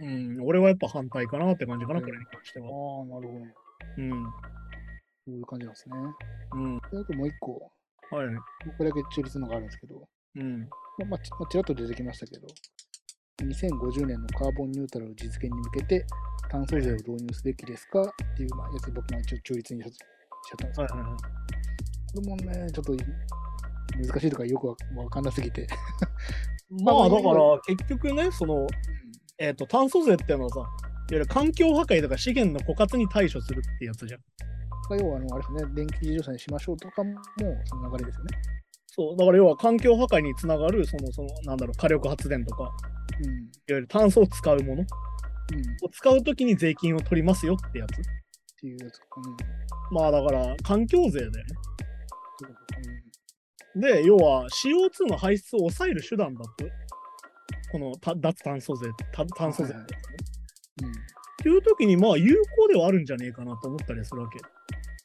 [0.00, 0.06] う
[0.42, 2.66] ん、俺はやっぱ反対かなって感じかな、これに関しては。
[2.66, 3.44] ああ、なるほど。
[3.98, 4.10] うん。
[5.26, 5.96] そういう感じなんですね。
[6.52, 6.78] うん。
[6.78, 7.70] であともう一個、
[8.10, 8.26] はい。
[8.76, 10.60] これだけ中立のがあるんですけど、うん。
[10.60, 10.66] ま
[11.02, 12.46] あ、まあ、ちらっと出てきましたけど、
[13.42, 16.06] 2050年のカーボンニュートラル実現に向けて
[16.50, 18.02] 炭素税を導入すべきですか？
[18.02, 21.20] っていう、まあ、やつ僕が一応中立にしちゃったんですけど、はいはいはい。
[22.14, 22.96] これもね、ちょっと
[23.96, 25.66] 難しいとかよくわわかんなすぎて、
[26.70, 28.66] まあだかまあら結局ね、その、
[29.38, 30.68] えっ、と、炭素税っていうのはさ、いわ
[31.10, 34.20] ゆる環境破壊とか資源の枯渇に対処するってやつじゃん。
[34.90, 37.14] まあ、要は、あの、あれですね、電気自動車にしましょうとかも、
[37.64, 38.38] その流れですよね。
[38.96, 42.70] そう、だから要は環境破壊につながる、その、その、なんだろう、火力発電とか、
[43.24, 43.30] うん。
[43.30, 44.82] いわゆる炭素を使うものうん。
[44.82, 44.86] っ
[45.82, 47.96] を使うときに税金を取りますよってやつ。
[48.60, 49.06] ていうやつか。
[49.16, 49.96] うん。
[49.96, 51.42] まあだから、環境税だよね。
[52.38, 52.84] そういうことか。
[53.80, 56.50] で、要は CO2 の排出を抑える手段だと。
[57.72, 60.16] このた脱炭素税、た炭素税ってやつね。
[60.84, 60.90] うん。
[60.90, 60.94] っ
[61.42, 64.38] ていう時に、まあ有効ではあるんじゃねえかなと思ったりするわけ。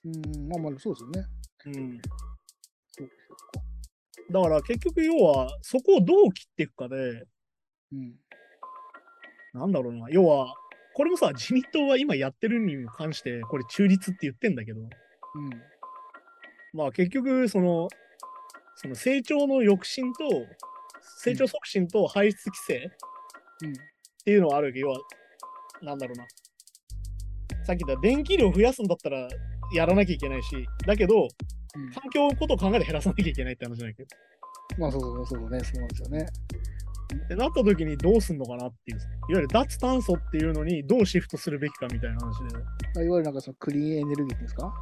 [0.06, 0.43] うん。
[0.43, 1.25] うん、まあまあ、そうですよね。
[1.65, 2.02] うん。
[4.31, 7.25] だから結局要は、そこをどう切っていくかで、
[7.91, 8.15] うん。
[9.53, 10.53] なんだろうな、要は、
[10.93, 14.89] これもさ、自民党は今やってるに関して、これ中立って言ってんだけど、うん。
[16.73, 17.87] まあ結局、その、
[18.75, 20.45] その成長の抑止と、
[21.17, 22.91] 成長促進と排出規制
[23.63, 23.71] うん。
[23.71, 23.75] っ
[24.23, 24.99] ていうのはあるけど、要は、
[25.81, 26.27] なんだろうな。
[27.63, 29.27] さっき言った電気量増やすんだったら
[29.73, 31.27] やらなきゃいけないし、だけど、うん、
[31.73, 34.10] 環境のことを考えて減らさなきゃいけないって話じゃないけど。
[34.77, 36.25] まあ、そうそうそうね、そうなんですよね。
[37.25, 42.58] ってなった時にどうすんのかなっていう、いわゆる脱炭素っていうのにどうシフトするべきかみたいな話で。
[42.58, 42.63] ま
[42.97, 44.73] あいわゆるなんかそのクリーンエネルギーっていうんですか？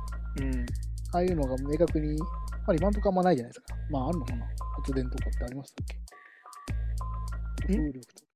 [0.42, 0.66] うん。
[1.14, 2.26] ああいうのが明確に、ま
[2.68, 3.76] あ今んとこあんまないじゃないですか。
[3.90, 4.46] まああるのかな？
[4.76, 5.88] 発電とかってありましたっ
[7.68, 7.74] け？
[7.74, 8.28] ん風力とか。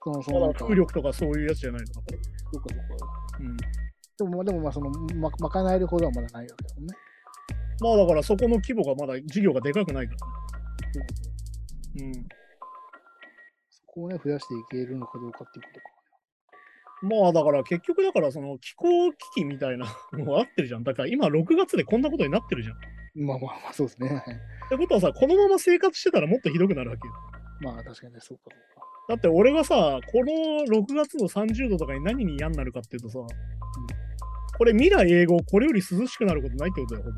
[0.00, 2.18] そのその風力とかそういうやつじゃないのか、これ。
[2.52, 3.06] そうかそうか。
[3.40, 3.56] うん。
[3.56, 6.94] でもまあ、でもまあその、ま、賄えるほどはまだないわけだもんね。
[7.80, 10.18] まあだからそこの規模がまだ事業がでかくないから
[10.92, 12.24] そうかそうね。
[13.70, 15.86] そこをね、増やしていけるのかどうかっていうことか。
[17.02, 17.22] うん。
[17.22, 20.84] まあだから結局だからその気候危機みたいなのがあってるじゃん。
[20.84, 22.76] だから今6月でこんなことになってるじゃん。
[22.76, 22.78] っ
[23.14, 24.08] まあまあまあ、そうですね。
[24.08, 24.22] はい
[24.70, 27.14] てことはさ、このまま生活してたらもっとひどくなるわけよ。
[27.60, 28.86] まあ確かにね、そうかそうか。
[29.08, 33.18] だって俺がさ、この6月の30度とかに何に嫌になるかっていうとさ、
[34.58, 37.16] これ未来永劫これより涼しくなることないってことだよ、ほぼ。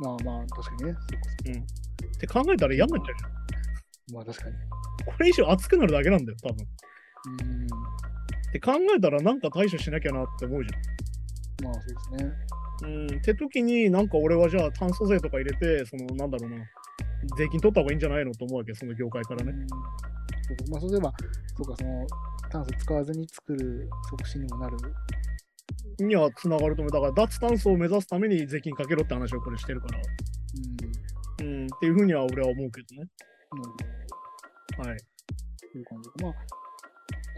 [0.00, 0.92] まあまあ、確かにね。
[0.92, 1.60] そうかそうか。
[2.16, 4.14] って考えたら嫌になっちゃうじゃん。
[4.14, 4.56] まあ確かに。
[5.04, 6.66] これ以上暑くなるだけなんだよ、多分。
[6.66, 7.66] うーん。
[7.66, 10.70] って考えたらなんか対処しなきゃなって思うじ
[11.62, 12.32] まあそうですね。
[12.84, 12.90] ゃん。
[12.90, 13.06] うん。
[13.06, 16.56] って時になんか俺はじゃあ炭素税とか入れて、そのなんだろうな、
[17.36, 19.52] 税金取った方がいいんじゃないのと思うわけ、その業界からね。
[19.52, 19.66] うん
[20.48, 21.12] そうまあ、そういえば、
[21.56, 22.06] そうか、その、
[22.50, 24.76] 炭素使わずに作る促進にもなる。
[25.98, 26.92] にはつながると思う。
[26.92, 30.00] だから脱炭素を目指すために税金かけろって話をこれしてるから。
[31.40, 31.46] うん。
[31.46, 31.66] うん。
[31.66, 33.08] っていうふうには俺は思うけどね。
[33.50, 33.70] なる
[34.78, 34.88] ほど。
[34.90, 34.98] はい。
[34.98, 36.14] そういう感じか。
[36.22, 36.34] まあ、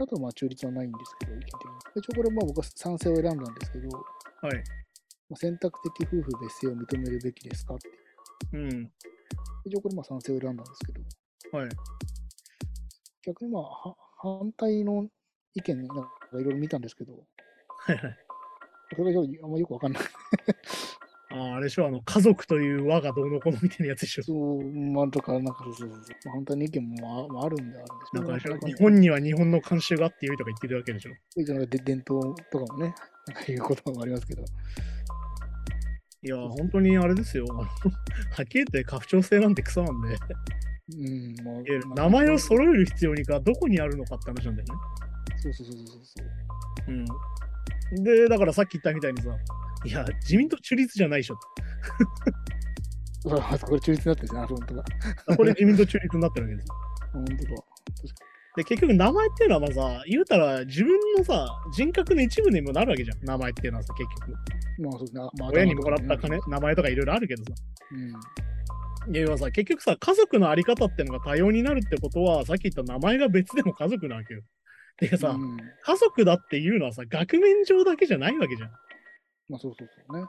[0.02, 1.58] あとまあ中立はないんですけど、意見的に。
[1.96, 4.54] 一応これまあ僕は賛成を選んだんですけど、はい。
[5.28, 7.88] まあ、選択的夫婦別姓を認めるべきですかって。
[8.52, 8.90] うん。
[9.64, 11.68] 一応これまあ賛成を選んだんですけど、はい。
[13.22, 15.06] 逆にまあは反対の
[15.54, 15.94] 意見なんか
[16.32, 18.16] いろいろ見たんですけど、はいはい。
[18.96, 20.02] それがあんまよくわかんない。
[21.32, 24.24] ああ、あれでしょ、あの、家族という輪がどうのこうのみたいなやつでしょ。
[24.24, 25.98] そう、まあ、とか、なんかそうそうそう。
[26.24, 27.84] まあ、反対の意見もまあまああるんであ
[28.24, 31.10] るんでしょなかね日本には日本の慣習があってよいとか言ってるわけでしょ。
[31.30, 32.94] そういうのがで伝統とかもね、
[33.28, 34.42] なんかいうこともありますけど。
[36.22, 37.46] いや、本当にあれですよ。
[37.46, 40.08] はっきり言って家父長制なんてクソなんで、
[40.98, 44.80] うん、まあ名前を揃える必要にかどこにあるのかって話なんだよね。
[45.42, 46.24] そうそうそうそうそ
[46.88, 46.92] う。
[46.92, 47.06] うん。
[47.92, 49.30] で、だからさっき言ったみたいにさ、
[49.84, 51.38] いや、自民党中立じゃないでしょ。
[53.22, 54.84] そうこれ中立になってるんですね、あ、本当だ。
[55.36, 56.74] これ自民党中立になってるわけですよ。
[57.12, 57.40] 本当だ。
[58.56, 63.24] で、結局名前っていうのはまあさ、言うたら自分のさ、人格の一部にもなるわけじゃん。
[63.24, 64.32] 名前っていうのはさ、結局。
[64.80, 65.20] まあそうですね。
[65.38, 67.50] まあ、親にもらった頭とかね金、名前とかいろいろあるけどさ。
[69.06, 69.16] うん。
[69.16, 74.42] いや、さ、結局さ、家族のあり方っていうのが多様になるってことは、さっき言った名前が別でも家族なわけよ。
[75.00, 78.68] でさ、うん、家族だっていうのはさ、額面上だけじゃないわけじゃん。
[78.68, 78.72] っ
[79.48, 80.26] まあそうそうそうね。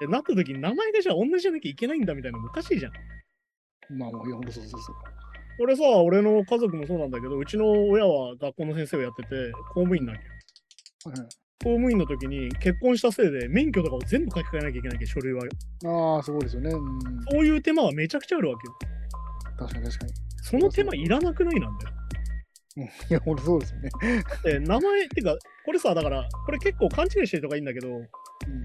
[0.00, 2.92] てなった時に名前がじゃあ同じじゃなきゃいけないんだみたいなのもおかしいじゃん。
[3.90, 3.98] うん。
[3.98, 4.96] まあもう、いや、本当そうそうそう。
[5.60, 10.22] 俺さ、俺の家族もそうなんだけど、うちの親は学校の先生をやってて、公務員なんよ。
[11.06, 11.28] はいはい
[11.62, 15.42] 公務員の時に結婚したせいで免許とかを全部書き換えなきゃいけないけど、書類は。
[15.86, 16.70] ああ、そうですよね。
[16.70, 17.00] うん。
[17.30, 18.74] そういう手間はめちゃくちゃあるわけよ。
[19.58, 20.12] 確かに確かに。
[20.42, 21.94] その手間いらなくないなんだよ。
[22.76, 23.90] うん いや、本当そうですよね。
[24.42, 28.08] で、名前、てか、これさ、だから、これ結構勘違いしてるとかいいんだけど、うん、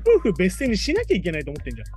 [0.02, 1.88] 夫婦別姓にしなきゃいけないと思ってんじゃん。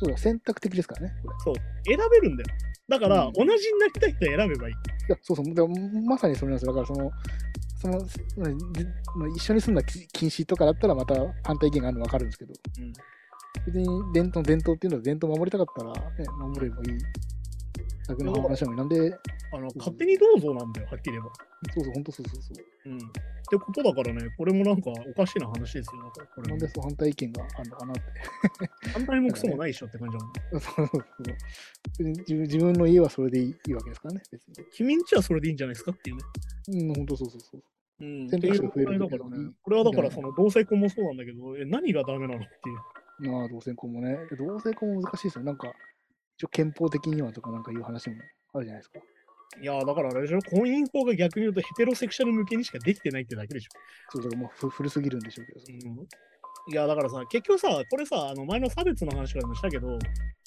[0.00, 1.14] そうだ、選択的ですからね。
[1.24, 1.54] これそう。
[1.86, 2.48] 選べるんだよ。
[2.88, 4.74] だから、うん同じになりたい人は選べばいい。
[4.74, 4.76] い
[5.08, 5.54] や、そうそう。
[5.54, 5.68] でも
[6.02, 6.74] まさにそれなんですよ。
[6.74, 7.10] だから、その、
[7.80, 8.84] その、まあじ
[9.16, 12.92] まあ、一緒に住んだき禁止とかだったら、また反対意見があるの分かるんですけど、うん
[13.66, 16.98] 別に伝統、伝統っていうのは伝統を守りたかったら、ね、守ればいい。
[18.08, 19.14] 逆の話なのになんで、
[19.52, 21.30] あの勝手にどうぞなんだよ、はっきり言えば。
[21.74, 22.52] そうそう、本当そうそうそ
[22.86, 22.90] う。
[22.90, 22.98] うん。
[22.98, 23.00] っ
[23.50, 26.02] てことだからね、これもなんかおかしな話ですよ。
[26.04, 28.02] だからこれもなんでそう反対意見があるのかなって。
[28.92, 30.32] 反対もクソもないっしょって感じだもん。
[30.34, 34.54] そうそうそう自分自分の家はそれでいいいいわけですからね、別に。
[34.72, 36.22] 君んちはそれでいいんじゃないですかっていうね。
[36.68, 37.62] うん、本当そうそうそう。
[38.00, 38.28] うん。
[38.28, 39.50] 選択肢が増えるだからね。
[39.62, 43.30] これはだからその同性婚もそうなんだけど、え、何がダメなのっていう。
[43.32, 44.18] まあ、同性婚もね。
[44.38, 45.44] 同性婚も難しいですよ。
[45.44, 45.72] なんか、
[46.38, 48.16] 一応憲法的にはとかなんかいう話も
[48.54, 49.00] あるじゃないですか。
[49.60, 53.70] いやーだからあれでしょ、婚姻法が逆に言うとヘテロセクシャル向けにしかできてないってだけでしょ。
[54.10, 55.90] そうだからもうふ古すぎるんでしょうけど。
[55.90, 55.98] うん。
[56.70, 59.98] いやだからさ、結局さ、これさ、あの前の差別の話からもしたけど、いわ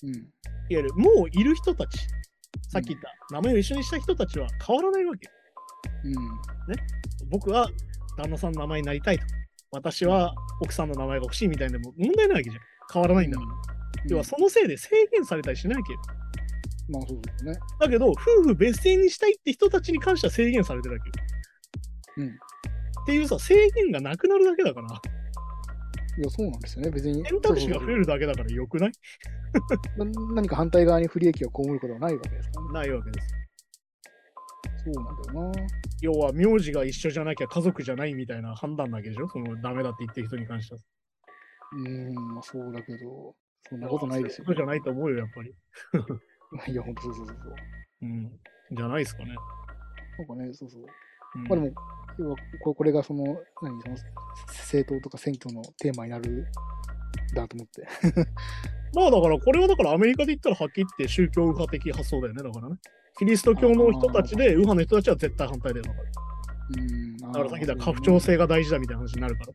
[0.03, 0.29] うん。
[0.69, 1.97] ゆるもういる人たち、
[2.69, 5.29] さっき言った、名前を一緒にした人たちは変わらないわけ。
[6.05, 6.15] うん。
[7.29, 7.69] 僕は
[8.17, 9.25] 旦那さんの名前になりたいと。
[9.71, 12.63] 私は奥さんの名前が欲しいみたいなのも問題ないわけじゃん。
[12.93, 13.80] 変わらないんだから。
[14.07, 15.99] 要はそのせいで制限されたりしないわけよ。
[16.89, 17.59] まあそうですよね。
[17.79, 21.13] だけど、夫婦別姓にしたいって人たちに関しては制限されてるわけよ。
[22.17, 22.27] うん。
[22.29, 26.91] っていうさ、制限がなくなるだけだから、いや、そうなんですよね。
[26.91, 27.23] 別に。
[27.25, 27.99] 選択肢が増える。
[27.99, 28.91] るだけだからよくない？
[30.33, 32.73] 何か反対側に不利益を被ることはないわけですからね。
[32.73, 33.27] ないわけです。
[34.83, 35.67] そうなんだよな。
[36.01, 39.29] 要は、名字が一緒じゃなきゃ家族じゃないみたいな判断なわけでしょ？
[39.29, 40.81] そのダメだって言ってる人に関しては。
[41.73, 43.35] うーん、まあそうだけど、
[43.69, 45.53] そんなことないですよ、そうじゃないと思うよ、やっぱり。
[46.71, 47.55] いや、ほんとそうそうそうそう。
[48.01, 48.31] うん。
[48.71, 49.35] じゃないですかね。
[50.17, 50.81] なんかね、そうそう。
[51.35, 51.71] うんまあでも、
[52.19, 53.23] 要はここれがその、
[53.61, 53.95] 何、その
[54.47, 56.43] 政党とか選挙のテーマになるん
[57.33, 57.87] だと思って。
[58.93, 62.75] まあだから、これはだからアメリカで言ったらはっきり言って宗教右派的発想だよね、だからね。
[63.17, 66.03] キリスト教の人たちで、右派の人たちは絶対反対だよ、だから。
[66.77, 67.17] うん。
[67.17, 69.53] だからさっき言った家父長制が大事だみたいな話になるから。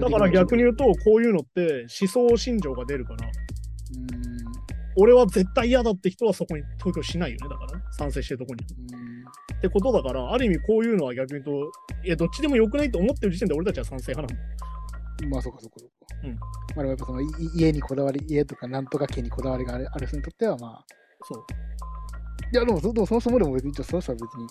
[0.00, 3.32] だから逆に言ううと、こういうのって思想信条が出るから、うん。
[4.96, 7.84] 俺は絶対嫌だって人はそこに投票しないよね、だからね。
[7.92, 8.64] 賛成してるとこに。
[8.92, 9.06] うん
[9.56, 11.72] ってことだから、ある意味こういうのは逆に言うと、
[12.04, 14.40] いや、どっちでもよくないと思ってる時点で俺たちは賛成派な
[15.26, 15.30] の。
[15.30, 15.94] まあそうかそうかそうか。
[16.24, 16.38] うんま
[16.76, 20.84] あでもやっぱそのい家にこだわり、家とかなんとか家にこだわりがあるある人にとってはまあ、
[21.24, 21.44] そう。
[22.52, 24.46] いやでもそでもそもそもでも別に、じゃあその人は別に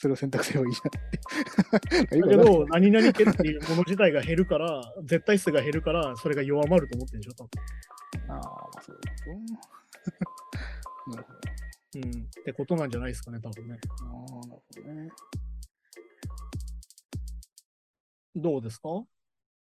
[0.00, 2.18] それを選択すればいいじゃんって。
[2.18, 7.44] だけど、何々家っていうもの自体が減るから、絶対数が減るから、それが弱まると思ってるんでしょ、多
[8.32, 8.40] ああ、ま
[8.78, 9.00] あそういう
[9.44, 9.60] こ
[11.06, 11.10] と。
[11.10, 11.38] なるほど。
[12.00, 12.02] 分。
[12.02, 12.22] うん。
[12.22, 13.78] ってことなんじゃないですかね、多分ね。
[14.00, 15.10] ああ、なるほどね。
[18.36, 18.88] どうですか？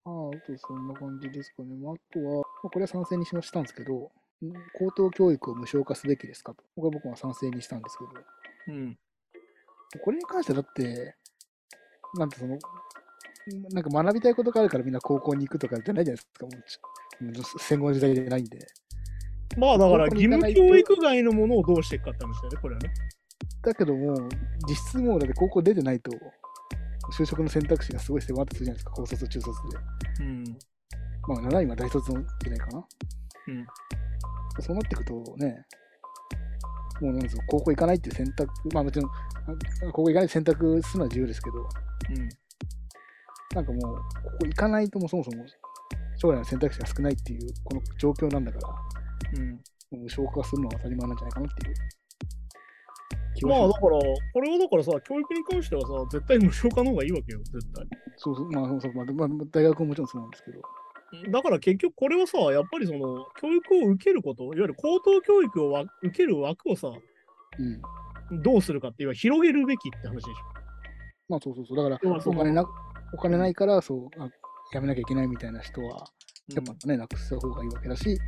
[0.04, 1.74] ああ、あとそんな感じですかね。
[1.82, 4.12] まあ、あとは、まあ、これは賛成にしましたんですけど、
[4.44, 6.62] ん高等教育を無償化すべきですかと。
[6.76, 8.10] これは僕は賛成にしたんですけど、
[8.68, 8.98] うん。
[10.00, 11.16] これに関してはだって、
[12.18, 12.58] なんてその、
[13.70, 16.46] なんか学びたいことがあるからみんな高校に行くとかじゃないじゃないですか。
[16.46, 18.58] もう戦後の時代じゃないんで。
[19.56, 22.90] まあだから、義務教育外のものをどうしていくかって話だよね、これはね。
[23.62, 24.28] だけども、
[24.68, 26.10] 実質もうだって高校出てないと、
[27.18, 29.60] 就職の選択肢がすごい狭まってするじゃないですか、高卒、中卒
[30.18, 30.24] で。
[30.24, 30.44] うん。
[31.28, 32.86] まあ、7位は大卒の時代かな。
[33.48, 33.66] うん。
[34.60, 35.64] そうなっていくとね、
[37.02, 39.12] もうなんですよ、高校行かないっていう選択、まあもちろん、あ
[39.92, 41.62] 高校行かないって選択するのは自由ですけど、う
[42.12, 42.28] ん。
[43.54, 44.02] なんかもう、こ
[44.40, 45.44] こ行かないともうそもそも
[46.16, 48.68] 将来の選択肢が少ないっていう、この状況なんだから、
[49.40, 49.50] うん。
[49.52, 49.58] も
[49.92, 51.74] う無償化するのは当たり前なんじゃないかなっていう
[53.34, 53.80] 気まあだはします。
[53.80, 53.98] から、
[54.32, 57.86] これはだからさ、教育に関してはさ、絶対無償化の方がいいわけよ、絶対。
[58.16, 60.62] そうそう、まあ、そうそうまあ、まあ、大学ももちろんそうなんですけど、
[61.30, 66.88] だから結局これはさ、やっぱりその、教育を受けること、いわゆる高等教育をわ受ける枠をさ、
[67.58, 67.62] う
[68.34, 68.42] ん。
[68.42, 70.32] どうするかっていうのは広げるべきって話でしょ。
[71.28, 72.64] まあそうそうそう、だからお金な、
[73.12, 74.30] お金ないから、そう、あ
[74.72, 76.06] やめなきゃいけないみたいな人は、
[76.48, 78.18] やっぱね、なくした方がいいわけだし、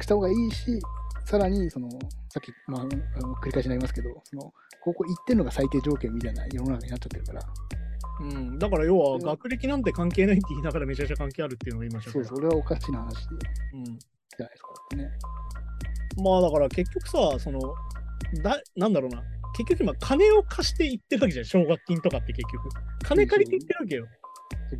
[0.00, 0.80] した方がいいし、
[1.24, 1.88] さらに、その、
[2.28, 2.84] さっき、まあ、あ
[3.20, 5.38] の繰り返しになりますけど、その、高校行ってん。
[5.38, 7.42] のが最低条件みたいな世の中になっちゃってるから、
[8.20, 9.82] うん、だから要は学歴なん。
[9.82, 13.28] て関係ないって言いながらめちゃくちゃ関係あるっていうのが今そう、それはおかしな話じ
[13.74, 13.84] うん。
[13.84, 15.10] じゃないですかってね。
[16.22, 17.60] まあだから結局さ、その、
[18.42, 18.92] だなん。
[18.92, 19.22] だろうな、
[19.56, 22.68] 結局今金を貸していってるわけじゃん、奨学金とかって結局。
[23.04, 24.06] 金借りていってるわけよ。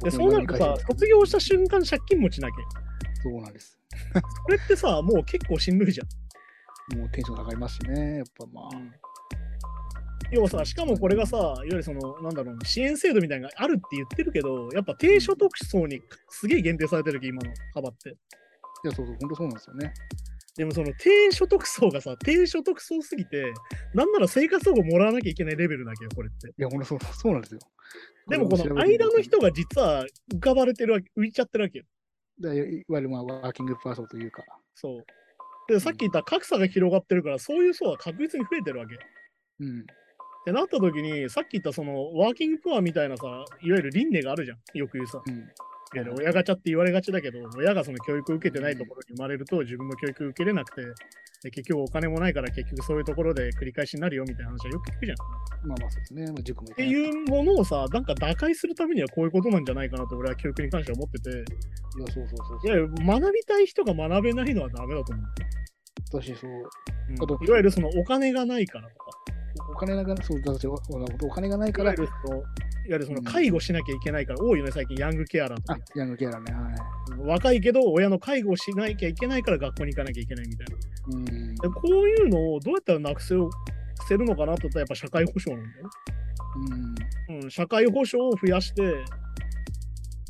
[0.02, 2.54] で、そうなるとさ、卒業した瞬間借金持ちなきゃ。
[3.22, 3.78] そうなんです。
[4.44, 6.98] これってさ、もう結構しんどいじゃん。
[6.98, 8.68] もうテンション下がりますしね、やっぱまあ。
[10.32, 18.10] 要はさ、しかもこれがさ、いわゆるその、なんだろうな、支援制度みたいなのがあるって言ってるけど、やっぱ低所得層にすげえ限定されてるわけ、今の幅って。
[18.10, 18.12] い
[18.84, 19.92] や、そうそう、本当そうなんですよね。
[20.56, 23.52] でもその低所得層がさ、低所得層すぎて、
[23.94, 26.48] なんなら生活保護もらわなきゃいけないレベルだけど、これって。
[26.48, 27.60] いや、本当そうそうなんですよ。
[28.28, 31.84] でもこの間の人が実は浮かばれてるわけ、浮いちゃってるわけよ。
[32.42, 35.04] でいわゆるまあワーキングパーソンというか、そう。
[35.68, 38.96] で、さっき言った格差が広がってるから、そういう層は確実に増えてるわけ。
[38.96, 38.98] っ
[39.60, 39.86] うん。
[40.44, 44.58] てなった時に、さっき言ったそのワーキングプアみたいなさ、いわゆる輪廻があるじゃん。
[44.78, 45.22] よく言うさ。
[45.24, 45.48] うん。
[46.00, 50.82] い親ガチャって言われがちだけど、親がその教育を受けてないところに生まれると、自分も教育受けれなくて、
[51.42, 55.16] で結局お金もないから結局そういうところで繰り返しになるよみたいな話はよく聞くじゃん。
[55.16, 55.18] っ
[55.66, 56.26] まあまあそうですね。
[56.26, 61.44] まあ、塾も行ていいうものをさ、なんか打開するためにはこういうことなんじゃないかなと俺は教育に関しては思ってて、いや、
[62.12, 62.86] そうそうそういやいや
[63.20, 65.26] 学びたい人が学べないのはダメだと思う。
[66.20, 66.50] 私、そう。
[66.50, 66.62] うん
[67.46, 69.10] いわゆるそのお金がないからとか、
[69.70, 72.06] お金ながら、そう、だっておお金がないいからいわ
[72.84, 76.52] ゆるそのうん介護しなきゃいけないから、多いよね、最近ヤングケアラーとあか。、ヤングケアラーね。
[76.52, 76.74] はい。
[77.24, 80.76] 若いけど親の介護をしなきゃいけないから学校に行かなきゃいけないみたいな。
[81.16, 81.54] うん。
[81.54, 83.50] でこういうのをどうやったらなくせよ
[84.08, 85.90] せるのかなとやっぱ社会保障なんだよ
[86.56, 86.94] うん。
[86.94, 87.40] ね。
[87.44, 88.94] うん、社会保障を増やして、いわ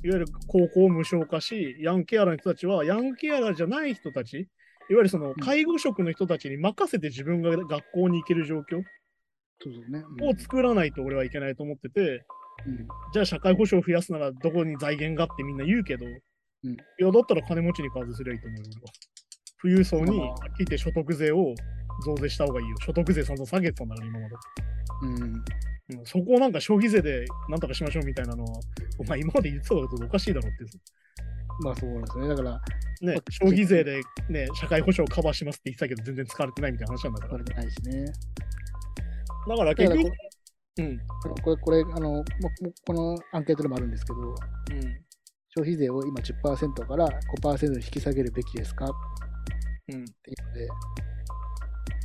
[0.05, 4.49] ゆる高校を無償化し、ヤングケアラーの人たちは、ヤングケアラーじゃない人たち、いわ
[4.89, 8.83] ゆるその介護職の人たちに任せて自分が学校に行ける状況
[9.63, 10.05] そうそうね。
[10.27, 12.25] を作らないと俺はいけないと思ってて、
[12.67, 12.89] うん。
[13.13, 16.17] じゃあ社会保障を増やすならどこに財源がってみんな言うけど、んい
[16.99, 18.93] や、だったら金持ちに課税すればいいと思うよ、俺は。
[19.63, 21.55] 富裕層にまあ聞いて所得税を
[22.05, 22.77] 増税した方がいいよ。
[22.85, 24.35] 所得税散々下げてたんだから、今まで。
[25.03, 25.23] うん。
[25.23, 25.45] うん
[26.05, 28.61] そこをなんか消費税でなんとかしましょうみたいなのは、
[28.99, 30.65] お前今まで言ってたことおかしいだろって。
[31.61, 32.29] まあそうなんですね。
[32.29, 32.61] だから、
[33.03, 37.31] ね、消費税で、ね、社会保障をカバーしますって言ってたけど、全然使われてないみたいな話なんだから。
[37.33, 38.13] それじゃないしね。
[39.49, 40.17] だから結局こ、
[40.79, 41.01] うん。
[41.43, 42.25] これ、これ、あの、
[42.87, 44.35] このアンケートでもあるんですけど、うん。
[45.55, 47.07] 消費税を今10%から
[47.43, 48.87] 5%に引き下げるべきですか？
[48.87, 48.89] っ
[49.89, 50.05] うん。
[50.05, 50.75] ていうので、ま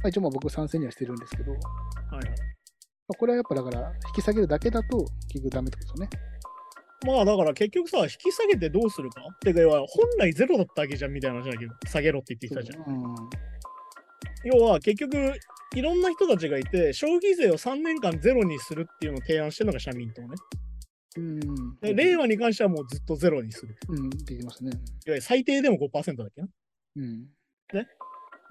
[0.06, 1.54] あ、一応まあ僕賛成にはしてるんですけど、
[2.12, 2.36] まはいはい。
[3.10, 4.98] あ、これはやっぱだから、引き下げるだけだと
[5.30, 6.28] 結局ダメってことですよね。
[7.06, 9.22] まあだから結局さ、引き下げてどうするか？
[9.22, 12.84] ってか、要は本来ゼロだったわけじゃんみたいな話だけど、下げろって言ってきたじゃん。
[12.84, 13.16] うん。
[14.44, 15.16] 要は結局、
[15.76, 20.30] いろんな人たちがいて、消費税を3年間ゼロにするっていうのを提案してるのが社民党ね。
[21.18, 21.80] うん。
[21.82, 23.76] で令和に関してはもうずっとゼロにする。
[23.90, 24.72] うん、できますね。
[24.72, 26.48] いわゆる最低でも5%だっけな。
[26.96, 27.28] うん。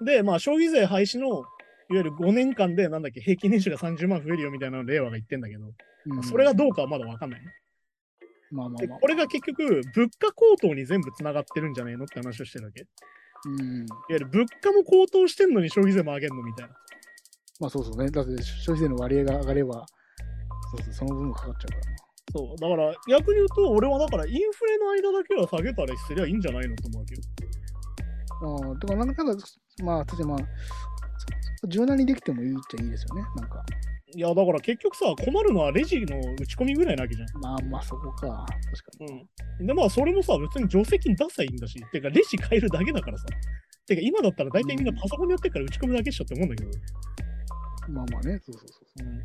[0.05, 1.45] で、まあ消費税廃止の、いわ
[1.89, 5.65] ゆる5年間で、なんだっけ、平均年収が30万増えるよみたいなのを令和が言ってんだけど、
[6.05, 7.47] うん、それがどうかはまだわかんないね。
[7.47, 8.99] でまあまあまあ。
[8.99, 12.81] これが結局、物価高騰に全部つながってるんじゃねえのって話をしてるわけ。
[12.81, 12.87] いわ
[13.45, 13.85] うん。
[14.09, 16.75] ゆる物価も高騰してんのに消費税も上げんのみたいな。
[17.59, 18.09] まあそうそうね。
[18.11, 19.85] だって消費税の割合が上がれば、
[20.71, 21.97] そうそう、その分かかっちゃうからな。
[22.31, 22.57] そう。
[22.59, 27.21] だから、逆に言うと、俺はだから、インフレの間だけは下げたりすりゃいいんじゃないのと思うわけよ。
[28.39, 29.47] ああ、だからなんか、なんか
[29.83, 30.39] まあ、確かにまあ、
[31.61, 33.21] そ柔軟にできてもいいっちゃいいですよね。
[33.37, 33.63] なんか、
[34.13, 37.41] いや、だから結局さ、困るのはレジの打ち込みぐらいなわけじゃん。
[37.41, 38.27] まあまあ、そこか。
[38.27, 38.45] 確か
[39.05, 39.27] に。
[39.59, 39.67] うん。
[39.67, 43.25] で、まあ、それもさ、別に助成金出せばいいんだし、てか、レジ変えるだけだからさ。
[43.87, 46.71] てか、今だったら大体みんなパソコンでやってるから打ち込むだけっしょって思うんだけど。
[47.89, 49.21] まあまあね、そうそうそううん。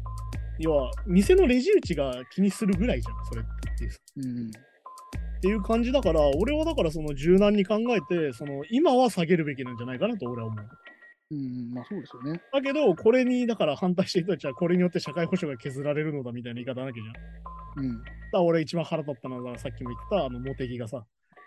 [0.59, 3.44] 要は、店のレジ打ちが気にするぐらいじゃん、それっ
[3.79, 3.90] てう。
[4.16, 4.48] うん。
[4.48, 10.68] っていう感じだから、俺はだからその柔軟に考えて、その今は下げるべきなんじゃないかなと俺は思う。
[11.33, 12.40] うん、まあそうですよね。
[12.53, 17.12] だけど、これにだから反対してる人たちは、これによって社会保障が削られるのだみたいな言い方なわけじゃん。
[17.12, 17.25] だか
[17.79, 18.03] うん。
[18.33, 21.05] ら俺一番腹立ったのは、さっきも言ってたあのモテギがさ、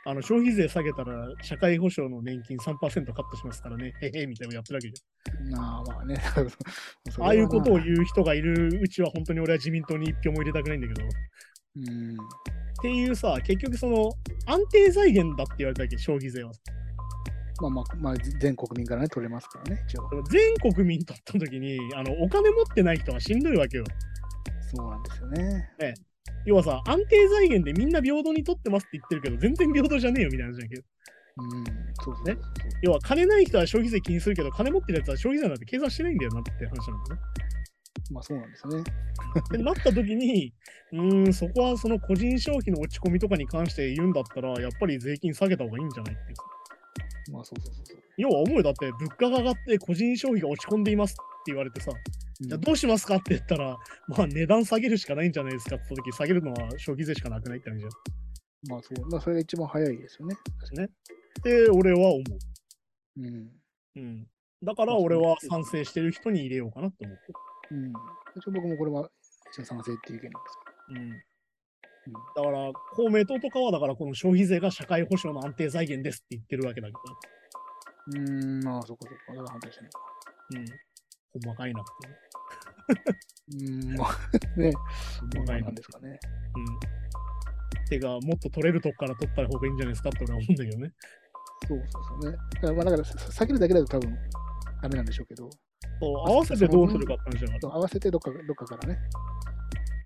[0.08, 5.02] あの消費税下げたら社会保障の年金3%カットしますからね、へへみたいなのやってるわけじ
[5.52, 6.22] まあまあね。
[6.38, 7.24] ゃん。
[7.24, 7.82] ああいうことをう。
[7.84, 11.08] 言う人がいるうちは、本当に俺は自民党に一票も入れたくないんだけど。
[11.08, 11.10] っ
[11.78, 12.18] うん。
[12.84, 14.12] ていうさ、結局その
[14.46, 16.52] 安定財源だって言われたわけ、消費税は。
[17.62, 20.08] まあまあ、まあ、全国民からね、取れますからね、一応。
[20.30, 23.86] 全国民取った時にあのお金持ってない人はしんどいわけよ。
[24.76, 25.70] そうなんですよね。
[26.46, 30.84] 要はさ、安定財源でみんな平等に取ってますって言ってるけど、全然平等じゃねえよみたいな話だけど。
[31.38, 31.66] うん。
[32.04, 32.38] そうそうね
[32.82, 37.22] 要は金ない人は消費税気にするけど、金持ってるやつは消費税なんて計算してないんだよなって話なんだよね。
[38.12, 38.84] まあそうなんですよね。
[39.40, 40.54] ってなった時に、
[40.94, 46.36] うーん、そこはその個人消費の落ち込みとかに関して言うんだったら、やっぱり税金下げた方がいいんじゃないってい
[47.30, 47.34] う。
[47.34, 47.98] まあそうそうそうそう。
[48.18, 53.77] 要は思うよだって物価が上がって個人消費が落ち込んでいますって言われてさ、うんじゃあどうしますかって言ったら、
[54.08, 57.92] まあ値段下げるしかないんじゃないですかって言った時、下げるのは消費税しかなくないって話じゃん。
[58.69, 59.10] まあそう。
[59.10, 60.36] まあそれが一番早いですよね。
[60.73, 60.86] ね。
[60.86, 60.90] っ
[61.44, 62.23] て俺は思
[63.17, 63.25] うん。
[63.25, 63.52] う。
[63.96, 64.27] うん。
[64.63, 67.23] だから俺は賛成してる人に入れようかなって思って。
[67.71, 67.94] うん。
[68.54, 69.10] 僕もこれは
[69.54, 71.19] 一応賛成っていう意見なんです
[72.08, 72.13] うん。
[72.36, 77.00] だから、公明党とかは、だからこの消費税が社会保障の安定財源ですって言ってるわけだけど、
[78.12, 78.23] けど。
[78.23, 79.15] うん、まあそこそこ。
[79.29, 80.00] だから反対してるのか。
[80.52, 81.42] うん。
[81.42, 82.12] 細かいなってい
[82.90, 83.56] う。
[83.56, 84.71] うん、ま あね。
[84.71, 86.19] どう細かいななんですかね。
[87.79, 87.86] うん。
[87.86, 90.92] てか、もっと取れるとこから取った方がいいんじゃないですかって俺は思うんだけどね。
[91.67, 92.38] そうそうそうね。
[92.56, 94.17] だから、まあ、だからさ避けるだけだと多分
[94.81, 95.50] ダメなんでしょうけど、
[96.00, 97.60] そう合わせてどうするかって話だから。
[97.62, 99.00] そう合わせてどっかどっかからね、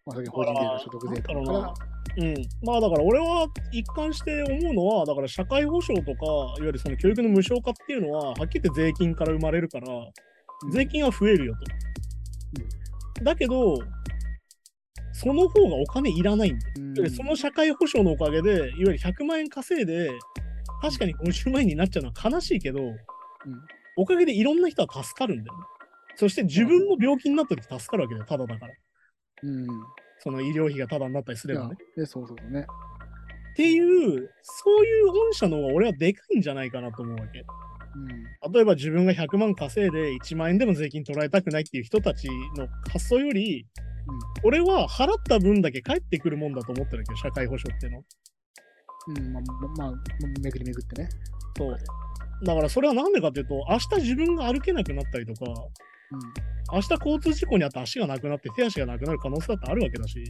[0.06, 1.74] まあ、さっき法人税と所得税とかだから
[2.18, 10.12] うん、まあだから俺は一貫して思うのは、だから社会保障とか、いわゆるその教育の無償化っていうのは、はっきり言って税金から生まれるから、うん
[10.72, 11.62] 税金は増えるよと。
[13.24, 13.80] だけど、
[15.14, 16.74] その方がお金いらないんだよ。
[16.78, 20.10] うんでその社会保障のおかげで、いわゆる100万円稼いで、
[20.82, 22.80] 確かに50万円になっちゃうのは悲しいけど、
[23.98, 25.64] おかげでいろんな人は助かるんだよね。
[26.16, 28.74] そして自分も病気になった時助かるわけだよ、ただだから。
[29.44, 29.68] うん。
[30.20, 31.76] その医療費がただになったりすればね。
[31.96, 32.66] でそうそうそうね。
[33.54, 37.44] っていう、そういう御社の方が俺はでかいんじゃないかなと思うわけ。
[37.96, 38.54] うん。
[38.54, 42.28] 例えば自分が100万稼いで1万円でも税金取られたくないっていう人たち
[42.58, 43.66] の発想より、
[44.44, 48.04] 俺は払った分だけ返ってくるもんだと思ってるわけど、社会保障っていうの。
[49.08, 49.34] うん。
[49.34, 49.44] まあ、
[49.78, 50.02] まあ、まあ、
[50.42, 51.10] 巡り巡ってね。
[51.58, 51.78] そう。
[52.46, 55.52] だからそれはなんでかっていうと、明日自分が歩けなくなったりとか、
[56.72, 60.24] 明日交通事故にあって足がなくなって手足がなくなる可能性だってあるわけだし。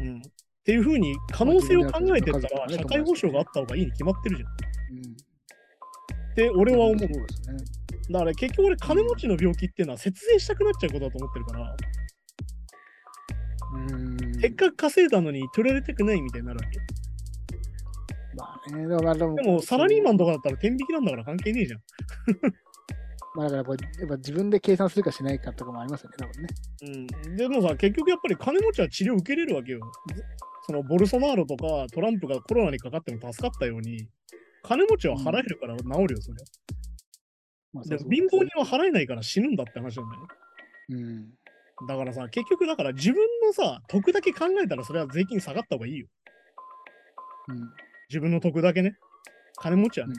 [0.00, 0.18] うん。
[0.18, 0.20] っ
[0.64, 4.48] ていうふうに可能性を考えてったら、社会保障があった方がいいに決まってるじゃん。
[4.48, 4.54] っ
[4.90, 5.31] うん。
[6.36, 6.44] うん。
[6.44, 6.98] て俺は思う。
[6.98, 7.56] そうですね。
[8.10, 11.76] だから結局俺金持ちの病気っていうのは節税したくなっちゃうことだと思ってるから、
[13.74, 14.40] うん。
[14.40, 16.78] せっかく稼いだのに取られたくないみたいになるわけ。
[18.34, 21.80] まあね、だからでも、でもサラリーマンとかだったら天引きなんだから関係ねえじゃん。
[23.34, 26.48] まあだからやっぱやっぱ自分で計算するかしないかとかもありますよね、多分ね。
[27.28, 29.80] うん、でもさ、結局やっぱり金持ちは治療受けれるわけよ。
[30.66, 34.06] そのボルソナーロとかトランプがコロナにかかっても助かったように、
[34.62, 36.38] 金持ちは払えるから治るよ、それ。
[37.72, 40.28] まあ、でも貧乏人は払えないから死ぬんだって話なんだよね。
[40.90, 41.86] うん。
[41.88, 46.06] だからさ、結局だから自分のさ、得だけ考えたらそれは税金下がった方がいいよ。
[47.48, 47.56] うん。
[48.08, 48.96] 自分の得だけね。
[49.56, 50.14] 金持ちはね。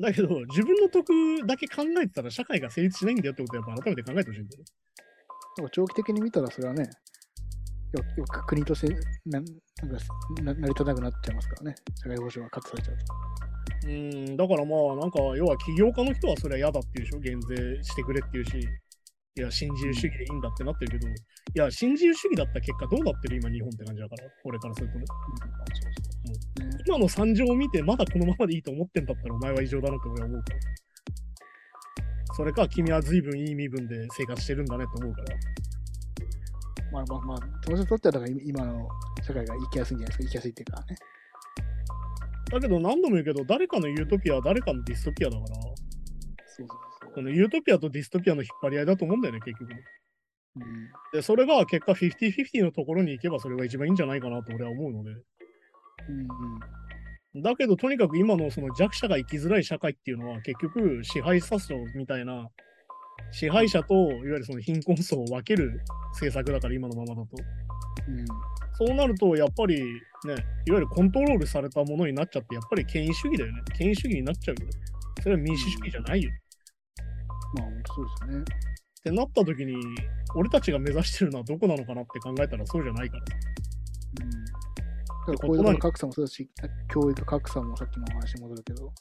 [0.00, 4.64] だけど、自分の得だけ考えてたら社会が成立しないんだよってことはやっぱ改めて考えてほしいんだよね。
[5.56, 6.90] でも長期的に見たらそれはね、
[7.92, 8.94] よよく国として
[9.26, 9.52] ななんか
[10.42, 13.53] な成り立たなくなっちゃいますからね、社会保障がカットされちゃうと。
[13.84, 18.58] うん、だからまあ、なんか、要は起業家の人はそれは嫌だっていうでしょ、減税してくれっていうし、
[19.36, 21.12] いや、新自由主義でいいんだってなってるけど、い
[21.54, 23.36] や、新自由主義だった結果どうなってる？
[23.36, 25.04] 今、日本って感じだから、俺からするとね。
[25.04, 25.92] うん、そう
[26.62, 26.68] そう。
[26.70, 30.60] ね、今の惨状を見て、まだこのままでいいと思ってんだったら、お前は異常だなって俺は思うから。
[32.36, 35.36] それか、君は随分いい身分で生活してるんだねと思うから。
[36.92, 38.88] まあまあまあ、その人にとってはだから今の
[39.22, 40.96] 社会が生きやすいんじゃないですか、生きやすいっていうかね。
[42.54, 45.74] だけど、何度も言うけど、誰かのユートピアは誰かのディストピアだから、そう
[46.56, 46.68] そう
[47.00, 49.80] そこのユートピアとディストピアの引っ張り合いだと思うんだよね、結局ね。
[50.56, 50.60] う。
[50.60, 50.90] うん。
[51.12, 55.10] で、それが結果50-50のところに行けばそれが一番いいんじゃないかなと俺は思うので。
[55.10, 56.20] うん
[57.34, 57.42] うん。
[57.42, 62.48] だけど、とにかく今のその弱者が生きづらい社会っていうのは結局支配者層みたいな
[63.32, 65.80] 支配者といわゆるその貧困層を分ける
[66.12, 67.28] 政策だから今のままだと。
[68.08, 68.24] うん。
[68.76, 70.34] そうなるとやっぱりね、
[70.66, 73.62] いわゆるコントロールされたものになっちゃってやっぱり権威主義だよね。
[73.76, 74.72] 権威主義になっちゃうよね。
[75.22, 76.30] それは民主主義じゃないよ。
[77.56, 78.44] まあ、本当そうですよね。
[78.44, 79.76] ってなった時に
[80.34, 83.24] 俺たちが目指してるのはどこなのかなって考えたらそうじゃないから。
[84.22, 84.30] うん。
[84.30, 84.52] だ
[85.26, 86.48] からこういうところの格差もそうだし、
[86.88, 88.92] 教育格差もさっきの話に戻るけど、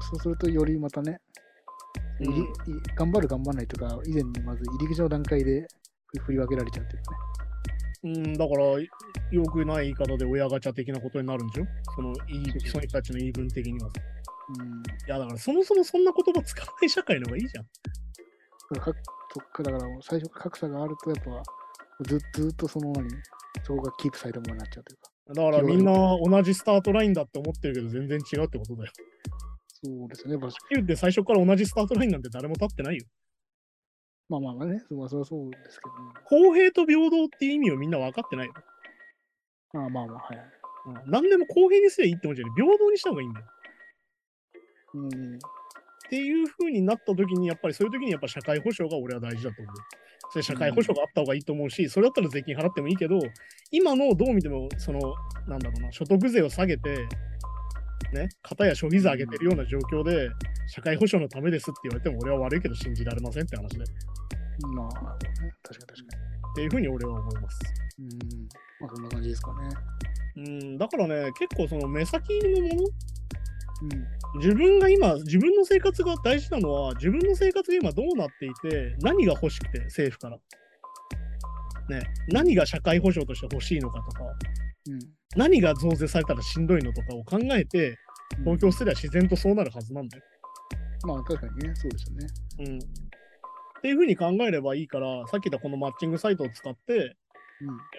[0.00, 1.18] そうするとよりまたね、
[2.20, 2.48] うん
[2.94, 5.66] 頑張る頑張らないとか、以前にまず入り口の段階で
[6.18, 7.41] 振振り分けられちゃうというかね。
[8.04, 8.64] うん、だから、
[9.30, 11.66] よくない言い方で親ガチャ的なことになるんでしょ？
[11.94, 13.94] その言いその人たちの言い分的にはさ。
[14.58, 14.76] うん。
[14.78, 17.66] いや、だからそもそもそんな言葉使わない社会の方がいいじゃん。
[18.74, 18.94] だから
[19.40, 21.42] かだから最初から格差があると、やっぱ
[22.04, 23.08] ずずっとその何、
[23.64, 25.10] そこがキープされたものになっちゃうというか。
[25.34, 28.92] だからみんな同じスタートラインだって思ってるけど全然違うってことだよ。
[29.84, 30.32] そうですね。
[30.32, 33.04] やっぱ言って最初から同じスタートラインなんて誰も立ってないよ。
[34.32, 38.54] まあまあまあね、まあそれはそうですけど、ね、公平と平等っていう意味をみんな分かってないよ。
[39.74, 40.38] まあまあまあ、はい。
[41.04, 42.54] うん、何でも公平にすればいいってもんじゃない。
[42.56, 43.46] 平等にした方がいいんだよ。
[44.94, 45.08] うん。
[45.08, 45.10] っ
[46.08, 49.74] ていう風になった時に、やっぱりそういう時にやっぱ社会保障が俺は大事だと思う。
[50.30, 53.18] それ社会保障があった方がいいと思うし、それだったら税金払ってもいいけど、
[53.70, 54.98] 今のどう見ても、その、
[55.46, 57.06] なんだろうな、所得税を下げて、
[58.14, 60.30] ね、片や消費税上げてるような状況で、
[60.68, 63.84] 社会保障のためですって言われても、俺は悪いけど信じられませんって話で。
[64.68, 65.52] っまあ、なるほどね。
[65.62, 66.54] 確かに確かに。
[66.54, 67.60] ていう風に俺は思います。
[67.98, 68.08] うん。
[68.80, 69.68] まあそんな感じですかね。
[70.34, 74.40] うん、だからね、結構その目先のもの、うん。
[74.40, 80.38] 自分が今、自分の生活が大事なのは、自分の生活が今どうなっていて、何が欲しくて、政府から。
[81.88, 84.24] ね、何が社会保障として欲しいのかとか、
[84.88, 84.98] うん。
[85.36, 87.98] 何が増税されたらしんどいのとかを考えて、
[88.44, 90.24] 投票すれば自然とそうなるはずなんだよ。
[91.04, 92.26] まあ確かにね、そうですよね。
[92.60, 92.78] うん。
[93.82, 97.16] っていうふうに考えればいいから、さっき言ったこのマッチングサイトを使って、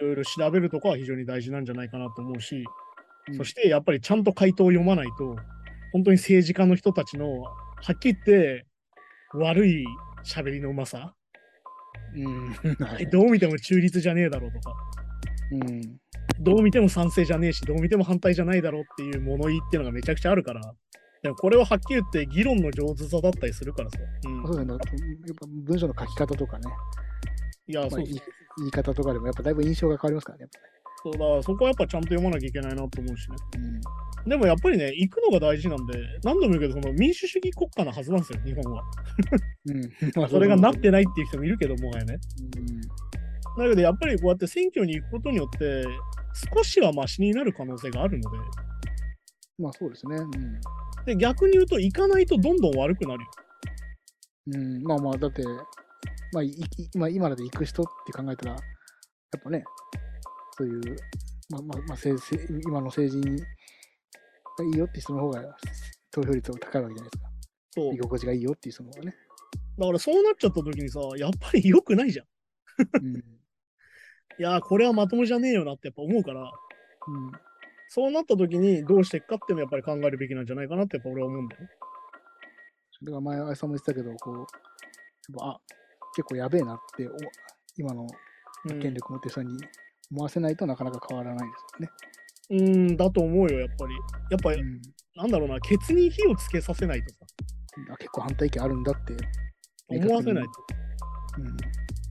[0.00, 2.64] ろいろ調べるとかは非常に大事なんじゃないかなと思うし、
[3.28, 3.36] うん。
[3.36, 5.36] そしてやっぱりちゃんと回答を読まないと、
[5.92, 7.52] 本当に政治家の人たちの、は
[7.92, 8.66] っきり言って、
[9.34, 9.84] 悪い
[10.24, 11.14] 喋りのうまさ、
[12.14, 12.52] うん。
[12.82, 14.74] は いどう見ても中立じゃねえだろうとか、
[15.52, 16.00] うん。
[16.40, 20.62] どう見ても賛成じゃねえし、どう見ても反対じゃないだろうっていう物言いっていうのがめちゃくちゃあるから、
[21.24, 23.98] でもこれははっきり言って議論の上手さだったりするからさ。
[24.26, 24.72] うんそうですね。
[24.72, 24.78] やっ
[25.40, 26.70] ぱ文章の書き方とかね、
[27.66, 28.20] いや、まあそう言い
[28.58, 30.48] 言い方とかでもやっぱだいぶ印象が変わりますからね。
[31.02, 33.36] そうだからそこはやっぱちゃんと読まなきゃいけないなと思うしね。
[33.52, 33.80] ぱね
[34.26, 38.82] でもやっぱりね、行くのが大事なんで、何度も言うけど、その民主主義国家のはずなんですよ、日本は。
[39.66, 40.28] うん。
[40.28, 42.18] それがなってないっていう人もいるけど、もはやね。
[42.58, 42.80] うん。
[43.64, 45.86] だけどやっぱりこうやって選挙に行くことによって、
[46.54, 48.38] 少しはマシになる可能性があるので、
[49.58, 50.16] まあそうですね。
[50.16, 50.60] うん。
[51.06, 53.30] で逆に言うと、行かないとどんどん悪くなるよ。
[54.46, 55.42] うん、まあまあ、だって、
[56.32, 58.58] まあ、いい今今まで行く人って考えたら、や
[59.38, 59.64] っぱね、
[60.56, 60.96] そういう、
[61.50, 63.42] まあまあ、まあ、政政今の政治に
[64.56, 65.56] がいいよって人の方が
[66.10, 67.30] 投票率が高いわけじゃないですか。
[67.72, 67.98] そう居。
[67.98, 69.16] 心地がいいよっていう人の方がね。
[69.78, 72.26] だからそうなっちゃった時にさ、やっぱり良くないじゃん。
[73.02, 73.16] うん。
[74.38, 76.52] いやー、これはまともじゃねえよなってやっぱ思うから、
[77.06, 77.32] うん。
[77.94, 81.68] そうなった時にどうしていくかっていうのをやっぱり考えるべきなんじゃないかなってやっぱ俺は思うんだよね。
[83.04, 84.46] だから前、あいさんも言ってたけど、こう、
[85.42, 85.60] あ、
[86.16, 87.10] 結構やべえなって、お
[87.76, 88.08] 今の
[88.68, 89.56] うん権力持ってる人に
[90.10, 91.54] 思わせないとなかなか変わらないで
[92.48, 92.74] すよね。
[92.88, 93.94] うーん、だと思うよ、やっぱり。
[94.30, 94.80] やっぱり、うん
[95.16, 97.18] なんだろうな、ケツに火をつけさせないとさ、
[97.92, 99.14] あ結構反対意見あるんだって。
[99.86, 100.50] 思わせないと。
[101.38, 101.56] うん。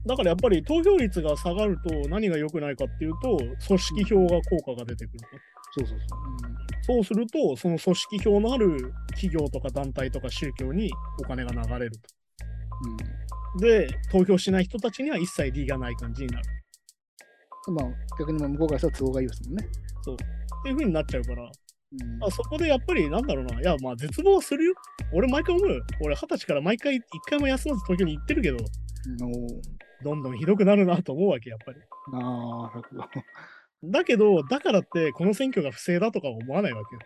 [0.06, 5.26] だからやっぱり投票率が下がると何が良くないかっていうと、組織票が効果が出てくると。
[5.76, 6.18] そうそうそう。
[6.86, 11.98] そうすると、その組織票のある企業とか団体とか宗教にお金が流れると。
[13.54, 13.60] うん。
[13.60, 16.44] で、投票しない人たちには一切利がない感じになる。
[17.68, 17.86] うん、まあ、
[18.18, 19.64] 逆にまあ向こうからしたら都合がいいですもんね。
[19.64, 21.50] っていう風になっちゃうから、うん
[22.24, 24.74] あそこでやっぱりなんだろうな、いや、まあ絶望はするよ。
[25.12, 25.80] 俺毎回思うよ。
[26.00, 29.30] 俺二十歳から毎回一回も休まず東京に行ってるけど、の
[30.02, 31.78] どんどんひどくなるなと思うわけ、やっぱり。
[32.14, 32.82] ああ。
[33.90, 37.00] だけど、だからってこの選挙が不正だとかは思わないわけよ。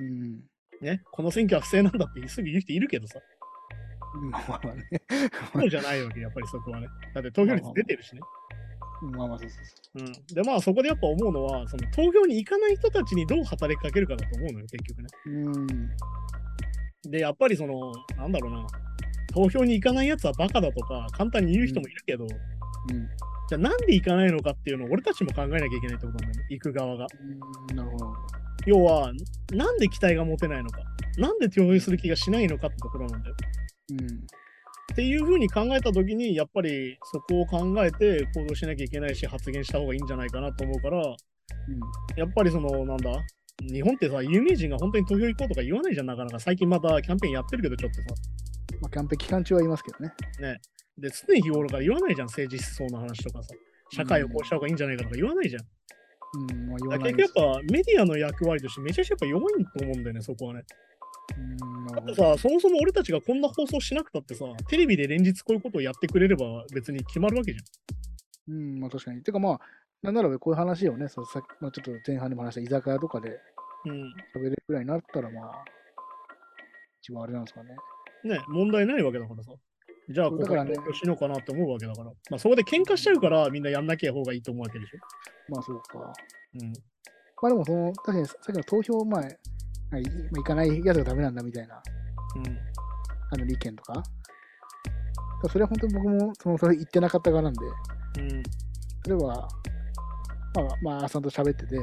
[0.00, 0.40] うん。
[0.80, 3.20] ね、この選挙は不正なんだってすぐ言う人いるけどさ、
[4.30, 4.84] まあまあまあね。
[5.52, 6.88] そうじゃないわけ、やっぱりそこはね。
[7.14, 8.20] だって投票率出てるしね。
[9.02, 9.64] まあまあそうそう
[9.98, 10.12] そうん。
[10.34, 15.08] で、まあそこでやっぱ思うのは、その投票に行かない人たちにどう働きかけるかだと思うのよ、結局ね。
[15.26, 15.30] う。
[15.30, 15.50] う
[17.08, 17.10] ん。
[17.10, 18.66] で、やっぱりその、なんだろうな、
[19.32, 22.30] 投票に行かないやつはバカだとか、簡単に言う人もいるけど、うん。
[23.48, 27.06] じゃあなんで行かないのかっていうのを俺たちも考えなきゃいけないってことなんだよね、行く側が。
[27.70, 28.12] うんなるほど。
[28.66, 29.12] 要は、
[29.52, 30.80] なんで期待が持てないのか、
[31.18, 33.36] なんで投票する気がしないのかってところなんだよ。
[33.90, 33.96] うん。
[33.96, 41.02] っていうふうに考えたときに、やっぱりそこを考えて行動しなきゃいけないし、発言した方がいいんじゃないかなと思うから、
[42.16, 43.10] やっぱりその、なんだ、
[43.60, 46.40] 日本ってさ、有名人が本当に投票行こうとか言わないじゃん、なかなか。
[46.40, 48.06] 最近またキャンペーンやってるけど、ちょっとさ。
[48.80, 50.12] まあ、キャンペーン期間中は言いますけどね。
[50.98, 53.54] で、常日頃から言わないじゃん、政治思想の話とかさ。
[53.90, 55.62] 社会をこうした方がいいんじゃないかとか言わないじゃん。
[56.36, 60.64] うん、まあ言だわない結局やっぱメディアの役割としてめちゃくちゃやっぱ弱いと思うんだよね、そこはね。
[61.38, 62.14] うん、なだって。
[62.14, 67.58] さ、そもそも俺たちがこんな放送しなくたってさ、テレビで連日こういうことをやってくれれば別に決まるわけじ
[68.48, 69.22] うん、まあ確かに。
[69.22, 69.60] てかまあ、
[70.02, 71.30] なんならこういう話をね、さっき
[71.60, 73.40] まあ、ちょっと前半でも話した居酒屋とかで。
[74.34, 75.64] 喋れるぐらいになったら、まあ、
[77.02, 77.76] 一番あれなんですかね。
[78.24, 79.52] ね、問題ないわけだからさ。
[80.08, 82.10] じゃあ、ここからねしようかなって思うわけだから。
[82.30, 84.98] まあ、そこで喧嘩しちゃうから、みんなやんなきゃ方がいいと思うわけでしょ。
[85.48, 86.12] まあそうか。
[86.60, 86.72] うん。
[87.42, 90.00] まあでもその、確かにさっきの投票前、はいまあ、
[90.36, 91.82] 行かないやつがダメなんだみたいな、
[92.36, 92.58] うん。
[93.30, 93.94] あの意見とか。
[93.94, 94.08] だか
[95.42, 97.60] らそれは本当に僕もそのそれ言ってなかった側なんで、
[98.20, 98.42] うん。
[99.04, 99.48] それは、
[100.54, 101.78] まあ、まあ、あさんと喋ってて、い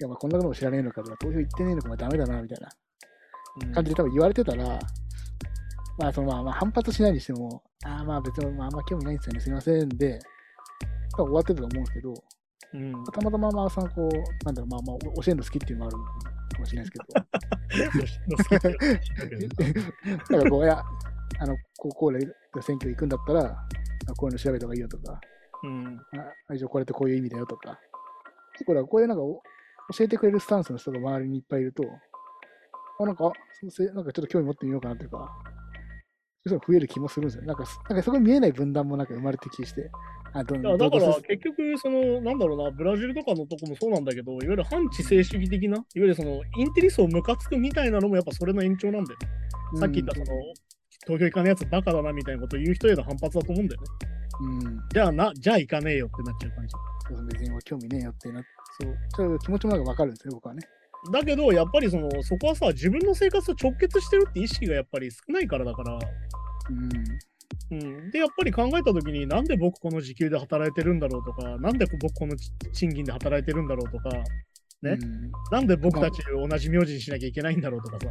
[0.00, 2.68] や、まあ、こんなのも知らねえのかとか、投票行ってねえのか、まあ、ダメだな、みたいな
[3.62, 4.78] うん感じで多分言われてたら、
[6.00, 10.18] まあ、そのまあ、まあ、反発しないにしても、ああ、まあ、別に、まあ、あんま興味ないんですよね、すいませんで、
[11.14, 12.14] 終わってたと思うんですけど、
[12.72, 13.04] うん。
[13.04, 15.96] たまたま、まあ、あさん、こう、なんだろう、まあ、まあ、お教えるの好きっていうのもある
[16.54, 17.06] かもしれないですけど、
[20.08, 20.82] だから こう、いや、
[21.38, 22.26] あの、こう、こうで
[22.62, 25.20] 選挙行くんだったら、あこういうの調べた方がいいよとか、
[25.62, 26.00] うん。
[26.48, 27.78] あ一応これってこういう意味だよとか、
[28.54, 29.42] 結構だこういうなんかお
[29.92, 31.82] 教えてくれるスタンスの人が周りにいっぱいいると、
[33.00, 33.24] あ、なんか、
[33.94, 35.30] なんかちょっと興味持ってみようかなというか、
[36.48, 37.44] 増える気もするんですよ。
[37.44, 39.90] なんか、なんかそこに見えない分断もなんか生まれてきして。
[40.32, 49.80] あどだから結局、その、なんだろうな、ブラジルとかのとこもそうなんだけど、いわゆる反知性主義的な、いわゆるその、インテリ層ムカつくみたいなのもやっぱそれの延長なんだよね。
[49.80, 50.26] さっき言ったその、
[51.06, 53.88] 投票行かねえやつバカだなみたいなことを言う人への反発だと思うんだよね。
[54.40, 54.80] うん、うん。
[54.94, 56.72] じゃあな、じゃあ行かねえよってなっちゃう感じ。
[57.08, 58.42] そうそう別に興味ねえよってな
[58.80, 58.98] そう。
[59.16, 60.62] そういう気持ちもなんかわかるんですよ、僕はね。
[61.12, 65.98] だけど、やっぱりその、そこはさ、自分の生活と直結してるって意識がやっぱり少ないからだから、
[66.68, 66.88] うん。
[67.72, 72.34] うん、で、やっぱり考えたときに、なんで僕この時給で働いてるんだろうとか、なんで僕この
[72.72, 74.10] 賃金で働いてるんだろうとか、
[74.82, 78.06] ねうんなんで僕たち同じ名字にしなきゃいけないんだろうとかさ、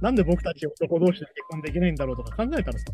[0.00, 2.84] なんで僕たち男同士で結婚できないんだろうとか考えたらさ、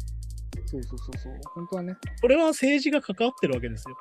[0.67, 1.35] そうそうそうそう。
[1.55, 1.97] 本当はね。
[2.21, 3.97] これは政治が関わってるわけですよ。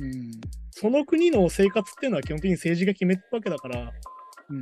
[0.00, 0.30] うん。
[0.70, 3.92] その国の生活っていうのは基本的に政治が決めてるわけだから、
[4.50, 4.60] うん。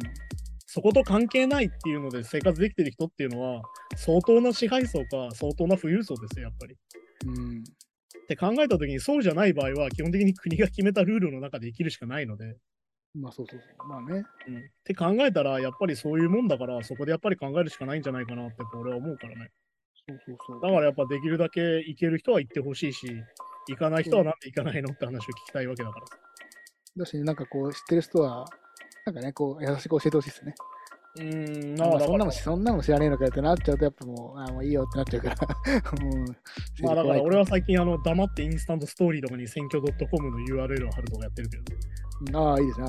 [0.66, 3.62] そこと関係ないっていうので生活できてる人っていうのは、
[3.97, 6.76] 相当な支配層か相当な富裕層ですよ、やっぱり。
[7.26, 7.59] うん。
[7.61, 12.57] って考えたときに、そうじゃない場合は、基本的に国が決めたルールの中で生きるしかないので、
[13.14, 13.89] まあそうそうそう。
[13.89, 14.24] まあね。
[14.47, 19.51] うん、って考えたら、やっぱりそういうもんだから、そこでやっぱり考えるしかないんじゃないかなって、俺は思うからね。
[20.09, 20.61] そうそうそう。
[20.62, 23.09] だからやっぱできるだけ行ける人は行ってほしいし、
[23.68, 26.07] 行かない人はなんで行かないのって話を聞きたいわけだから。
[26.99, 28.47] だし、なんかこう、知ってる人は、
[29.07, 30.55] なんかね、こう、優しく教えてほしいですね。
[31.16, 36.05] うーん、まあ、そんなの、そんなの知らねえのかよってなっちゃうと、やっぱもう、あもういいよってなっちゃうから。
[36.05, 36.24] もう、
[36.82, 37.40] まあだから俺は。
[37.40, 41.57] は最近あの黙ってインスタントストーリーとかに選挙 .com の URL を貼るとかやってるけ
[42.32, 42.86] ど、ああ、いいですね。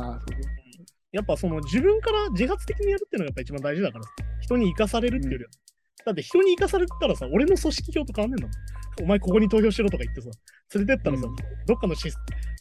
[1.12, 4.09] やっぱその自分から自発的にやるっていうのがやっぱ一番大事だからさ、
[4.39, 5.49] 人に生かされるっていうよりは。
[6.05, 9.05] だって人に生かされたらさ、俺の組織票と変わんねえんだもん。
[9.05, 10.30] お前ここに投票しろとか言ってさ、
[10.76, 11.36] 連れてったらさ、うん
[11.66, 12.12] どっかのし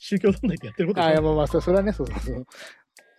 [0.01, 2.47] 宗教団体でやってることああ、いや、まあまあ、そそれはね、そうそうそう。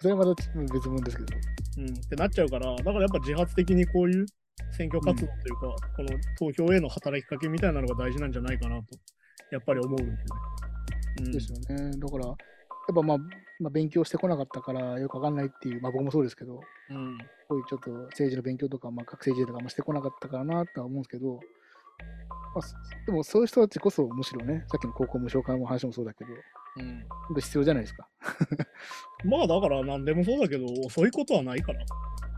[0.01, 0.43] それはまた
[0.73, 1.37] 別物ですけど。
[1.77, 4.25] うん、ってなっちゃうから、だからやっぱ自発的にこういう
[4.71, 8.83] 選挙活動というか、この投票への働きかけみたいなのが大事なんじゃないかなと、
[9.51, 10.41] やっぱり思うんですよね。
[11.19, 11.91] うんですよね。
[11.97, 12.35] だから、やっ
[12.95, 13.17] ぱまあ、
[13.59, 21.39] まあ、勉強してこなかったからよくわかんないっていう、まあ僕もそうですけど、うんこういうちょっと政治の勉強とか、まあ、各政治とかあんましてこなかったからなとは思うんですけど、
[22.53, 22.75] まあ、そ
[23.05, 28.07] でもそういう人たちこそむしろね、さっきの高校無償化の話もそうだけど、うん本当必要じゃないですか。
[29.25, 31.85] まあだから何でもそうだけど、遅いことはないから。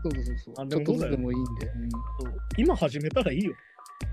[0.02, 0.68] そうそうそうそう。
[0.68, 1.66] ちょっとずつでもいいんで。
[1.66, 1.88] うん
[2.56, 3.54] 今始めたらいいよ。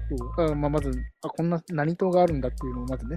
[0.09, 0.91] そうだからまあまず
[1.21, 3.15] あ、こんな何党があるんだっていうのをまずね、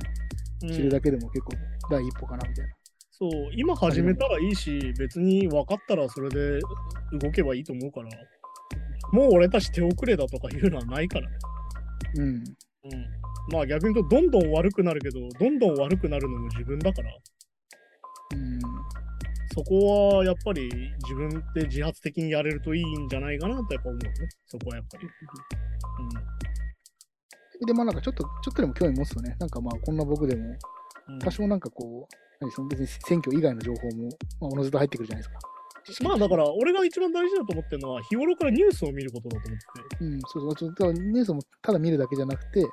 [0.63, 1.53] うん知るだけでも結構
[1.91, 2.75] 第一歩かなみたいな。
[3.11, 6.59] そう、今始めたらいいし、別に分かったらそれで
[7.21, 8.09] 動けばいいと思うから、
[9.13, 11.37] もう俺たち手遅れだとかいうのはないからね。
[12.17, 12.45] うん。
[12.85, 13.07] うん。
[13.53, 17.11] まあ逆に言うと、どんどん悪くなるけど、どんどん悪くなるのも自分だから、
[18.35, 18.61] うん。
[19.55, 20.69] そこはやっぱり
[21.03, 24.11] 自分で自発的にやれるといいんじゃないかなとやっぱ思うね。
[24.47, 25.09] そこはやっぱり。
[27.67, 30.51] で、まあなんかちょっと、ちょっとでも興味持つとね、なんかまあこんな僕でも、うん。
[31.15, 34.09] うん多少なんかこう、何その別に選挙以外の情報も、
[34.41, 35.54] まあ、おのずと入ってくるじゃないですか。
[36.03, 40.05] まあだから、俺が一番大事だと思ってるのは、日頃からニュースを見ることだと思ってて。
[40.05, 42.69] うん、そうそう、ちょっとニュースもただ見るだけじゃなくて、ちょ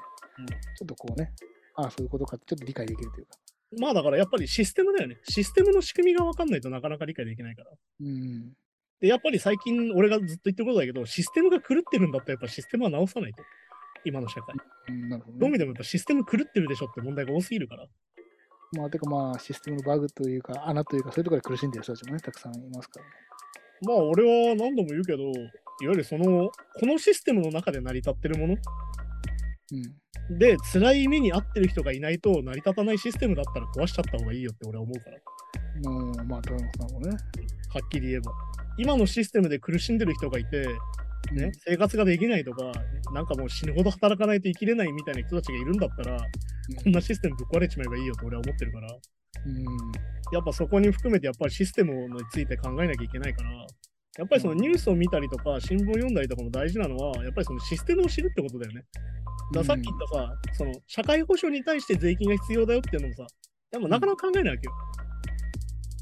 [0.85, 1.31] っとこうね、
[1.75, 3.37] ああ、そういうことかってちょっと理解できるというか。
[3.79, 5.17] まあだからやっぱりシステムだよね。
[5.23, 7.71] システムの仕組みが分かんないとなかなか理解できないから。
[8.01, 8.53] うん。
[8.99, 13.43] で、やっぱり最近俺がずっと言ってることだけど、システムが狂ってるんだったらやっぱシステムは直さないと。
[14.03, 14.55] 今の社会。
[14.89, 15.59] うん、なるほど、どう見ね。
[15.59, 17.87] てもやっぱシステム狂ってるでしょって問題が多すぎるから。
[18.73, 23.11] まあ、てかまあ、システムのバグというか、穴というか、そういうところで苦しんでる人たちもね、たくさんいますからね。
[23.81, 28.55] まあ俺は何度も言うけど、いわゆるその、このシステムの中で成り立ってるもの
[30.29, 30.37] うん。
[30.37, 35.17] で、辛い目に遭ってる人がいないと成り立たないシステムだったら壊しちゃった方がいいよって俺は思うから。
[35.83, 37.09] うん、まあ、高野さんもね。
[37.09, 37.15] は
[37.83, 38.31] っきり言えば。
[38.77, 40.65] 今のシステムで苦しんでる人がいて、
[41.33, 42.71] ね、生活ができないとか、
[43.13, 46.17] なんかもう死ぬほど働かないと生きれないみたいな人たちがいるんだったら、
[46.83, 48.87] こんなシステムぶっ壊れちまえばいいよと俺は思ってるから、
[49.45, 49.63] うん。
[50.33, 53.51] やっぱそこに含めてやっぱりシステムについて考えなきゃいけないから、
[54.17, 58.83] やっぱりそのニュースを見たりとか、新聞を読んだりとかも大事なのは、やっぱりそのシステムを知るってことだよね。
[59.53, 63.25] だからさっき言ったさ、その社会保障に対して税金が必要だよっていうのもさ、
[63.71, 64.73] でもなかなか考えないわけよ。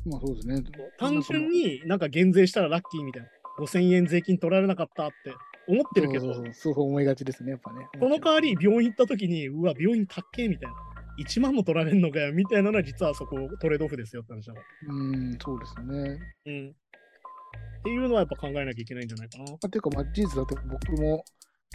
[0.05, 0.63] まあ、そうですね。
[0.97, 3.29] 単純になんか減税したらラッキーみたいな。
[3.59, 5.33] 5000円税金取られなかったって
[5.67, 7.87] 思ってるけど、そう思いがちですね、やっぱね。
[7.99, 10.75] その代わり病院行った時に、うわ、病院高っけみたいな。
[11.19, 14.95] 1万も取られんのかよみたいなのは実はそこトレードオフですよって話だから。
[14.95, 16.19] うん、そうですよね。
[16.45, 16.69] うん。
[16.69, 19.43] っていうのはやっぱ考えなきゃいけないんじゃないかな。
[19.45, 21.23] まあ、ていうか、まあ、事実だって僕も、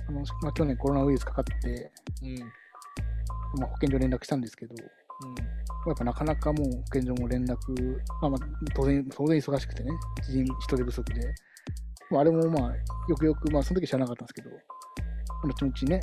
[0.08, 2.38] あのまあ、去年コロナウイルスかかって、うん。
[3.60, 4.74] まあ、保健所連絡したんですけど、
[5.86, 7.56] やっぱなかなかもう保健所も連絡、
[8.22, 8.40] まあまあ、
[8.74, 9.90] 当然、当然忙しくてね、
[10.22, 11.20] 人人手不足で、
[12.10, 12.74] まあ、あれもまあ、
[13.08, 14.50] よくよく、まあ、その時知らなかったんですけど、
[15.48, 16.00] 後々ね、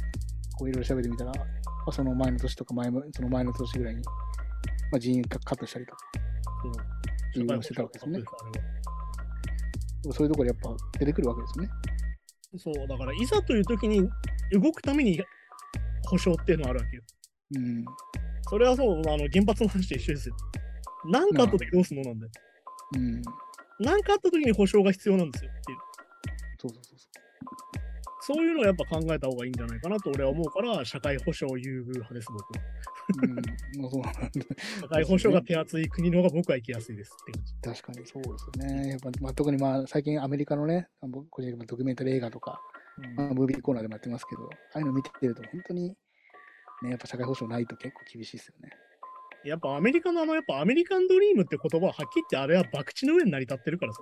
[0.58, 1.44] こういろいろ調べてみたら、ま
[1.88, 4.02] あ、その前の年とか前も、その前の年ぐらいに、
[4.92, 6.06] まあ、人員カカットしたりとか、
[7.34, 8.24] そういうのをしてたわけですよね
[10.12, 11.70] そういうところやっぱ出てくるわけですよね。
[12.58, 14.02] そう、だからいざという時に
[14.52, 15.22] 動くために
[16.10, 17.04] 保証っていうのはあるわけよ。
[17.56, 17.86] うん。
[18.50, 20.36] それはそう、あの原発の話と一緒ですよ。
[21.06, 22.32] 何かあった時どうするのなんだよ。
[22.96, 23.22] うん。
[23.80, 25.78] 何かあった時に保証が必要なんですよっていう。
[26.62, 32.62] そうそうそうそそういうのをやっぱ考えた方がいいんじゃないかなと俺は思うから、社会保障優遇派です、僕は。
[33.24, 33.28] う。
[33.28, 33.82] うん。
[33.82, 34.22] まあそうなんだ。
[34.82, 37.44] 社会保障が手厚い国の方が僕は行きやすいですって感
[37.74, 37.82] じ。
[37.82, 38.90] 確かにそうですよね。
[38.90, 42.62] やっぱ、まあ、特にまあ最近アメリカのね、あの個人的にドキュメンタリー映画とか、
[43.16, 45.90] まあ、ムービーコーナーでもやってますけど、ああいうの見てると本当に、
[46.84, 48.70] ね、やっぱ社会保障ないと結構厳しいですよね。
[49.44, 54.02] やっぱアメリカのあの、やっぱアメリカンドリームって言葉ははっきり言ってあれは博打の上に成り立ってるからさ。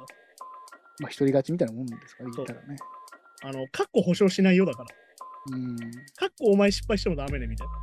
[1.00, 2.78] まあ一人勝ちみたいなもんですから、言ったらね。
[3.43, 4.89] あの、かっこ保証しないよだから。
[5.54, 5.78] うん。
[5.78, 7.74] かっこお前失敗してもダメねみたいな。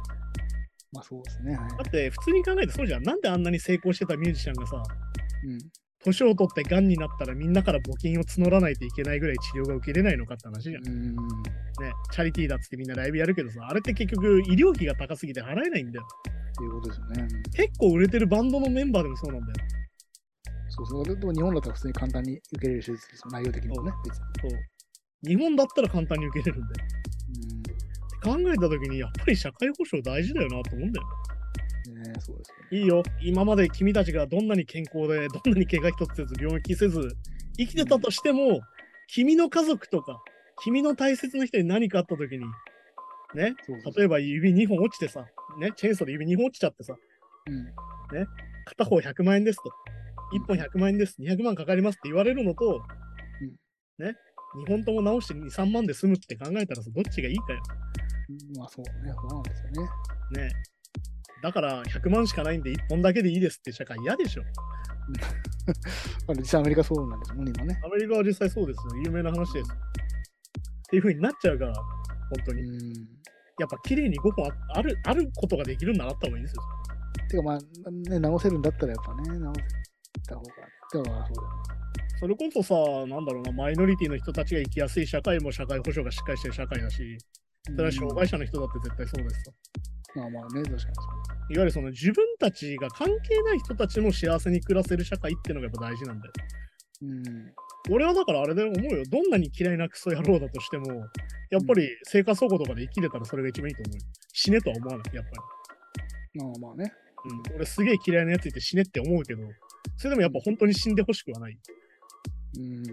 [0.92, 1.56] まあそうですね。
[1.56, 3.02] はいだって普通に考えてそうじゃん。
[3.02, 4.82] なんであんなに成功してたミュージシャンがさ、
[5.44, 5.58] うん。
[6.04, 10.82] 年を取って癌になったらみんなから募金を募らないといけないぐらい治療が受けれないのかって話じゃん。
[10.82, 11.16] ね、うん。
[12.12, 16.06] チャリティーだっつってみんなライブやるけどさ、あれって結局医療費が高すぎて払えないんだよ。
[16.06, 17.28] っていうことですよね。
[17.54, 19.54] 結構売れてるバンドのメンバーでもそうなんだよ。
[20.76, 21.04] そうそう。
[21.04, 23.30] でも日本だったら普通に簡単に受けれる手術ですよ。
[23.30, 24.50] 内容的にもね、別に。
[24.50, 24.60] そう。
[25.26, 26.86] 日本だったら簡単に受けれるんだよ。
[28.22, 31.06] 考えた時にやっぱり社会保障大事だよなと思うんだよ。
[31.88, 32.02] うん。
[32.02, 32.78] ねそうですよね。
[32.78, 33.02] いいよ。
[33.22, 37.16] 今まで君たちがどんなに健康で、どんなに怪我一つせず、病気せず、
[37.56, 38.60] 生きてたとしても、
[39.08, 40.20] 君の家族とか、
[40.62, 42.44] 君の大切な人に何かあった時に、
[43.34, 43.54] ね、
[43.96, 45.26] 例えば指2本落ちてさ、
[45.58, 46.96] ね、チェーンソーで指2本落ちちゃってさ、
[47.46, 47.72] うん。
[48.64, 49.70] 片方100万円ですと。
[50.34, 51.16] 1本100万円です。
[51.20, 52.82] 200万かかりますって言われるのと、
[53.98, 54.14] ね、
[54.64, 57.60] 2本とも直して2、3万で済むって考えたらさ、どっちがいいかよ。
[58.58, 59.12] まあそうね。
[59.14, 60.48] そうなんですよね。
[60.48, 60.50] ね。
[61.42, 64.42] だから100万しかないんで1本だけでいいですって社会嫌でしょ。
[66.26, 67.80] まあ実際アメリカそうなんですもんね、今ね。
[67.84, 69.02] アメリカは実際そうですよ。
[69.04, 69.70] 有名な話です。
[69.70, 69.72] っ
[70.90, 72.62] ていう風になっちゃうから、本当に。
[72.62, 72.92] うん。
[73.58, 76.62] やっぱ綺麗に5本ああるあることができるんだなった方がいいですよ。
[77.28, 77.58] てかまあ、
[78.10, 79.60] ね、直せるんだったらやっぱね、直せ
[80.22, 80.48] た方が。
[80.92, 81.42] でもまあそうだ。
[82.18, 82.74] それこそさ、
[83.06, 87.18] なんだろうな、マイノリティの人たちが生きやすい社会も社会保障がしっかりしてる社会だし、
[87.64, 89.52] それは障害者の人だって絶対そうですさ。
[90.14, 90.86] まあまあね、確かにそう。
[91.52, 96.32] いわゆるその自分たちが関係ない人たちも幸せに暮らせる社会っていうのがやっぱ大事なんだよ。
[97.02, 97.52] うん。
[97.90, 99.04] 俺はだからあれで思うよ。
[99.10, 100.86] どんなに嫌いなクソ野郎だとしても、
[101.50, 104.00] やっぱり生活保護とかで生きれたらそれが一番いいと思うよ。
[104.32, 106.40] 死ねとは思わない、やっぱり。
[106.40, 106.92] まあまあね。
[107.50, 109.42] うん、俺すげえ嫌いなやついて死ねって思うけど、
[109.96, 111.58] それでもやっぱ本当に死んでほしくはない。
[112.58, 112.84] うん。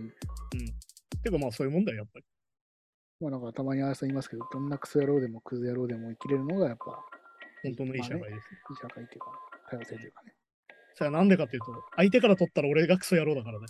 [1.24, 2.26] てかまあそういうもんだよ、やっぱり。
[3.22, 6.86] まあなんかたまにあやさん言いますけど、どんなクソ野郎でもクズ野郎でも生きれるのがやっぱ
[7.64, 8.32] 本当のいい社会です。
[8.34, 8.42] いい
[8.82, 9.28] 社会っていうか、
[9.70, 10.34] 多様性というかね。
[10.96, 13.66] それはなんでかっていうと、相手から取ったら俺がクソ野郎だからね。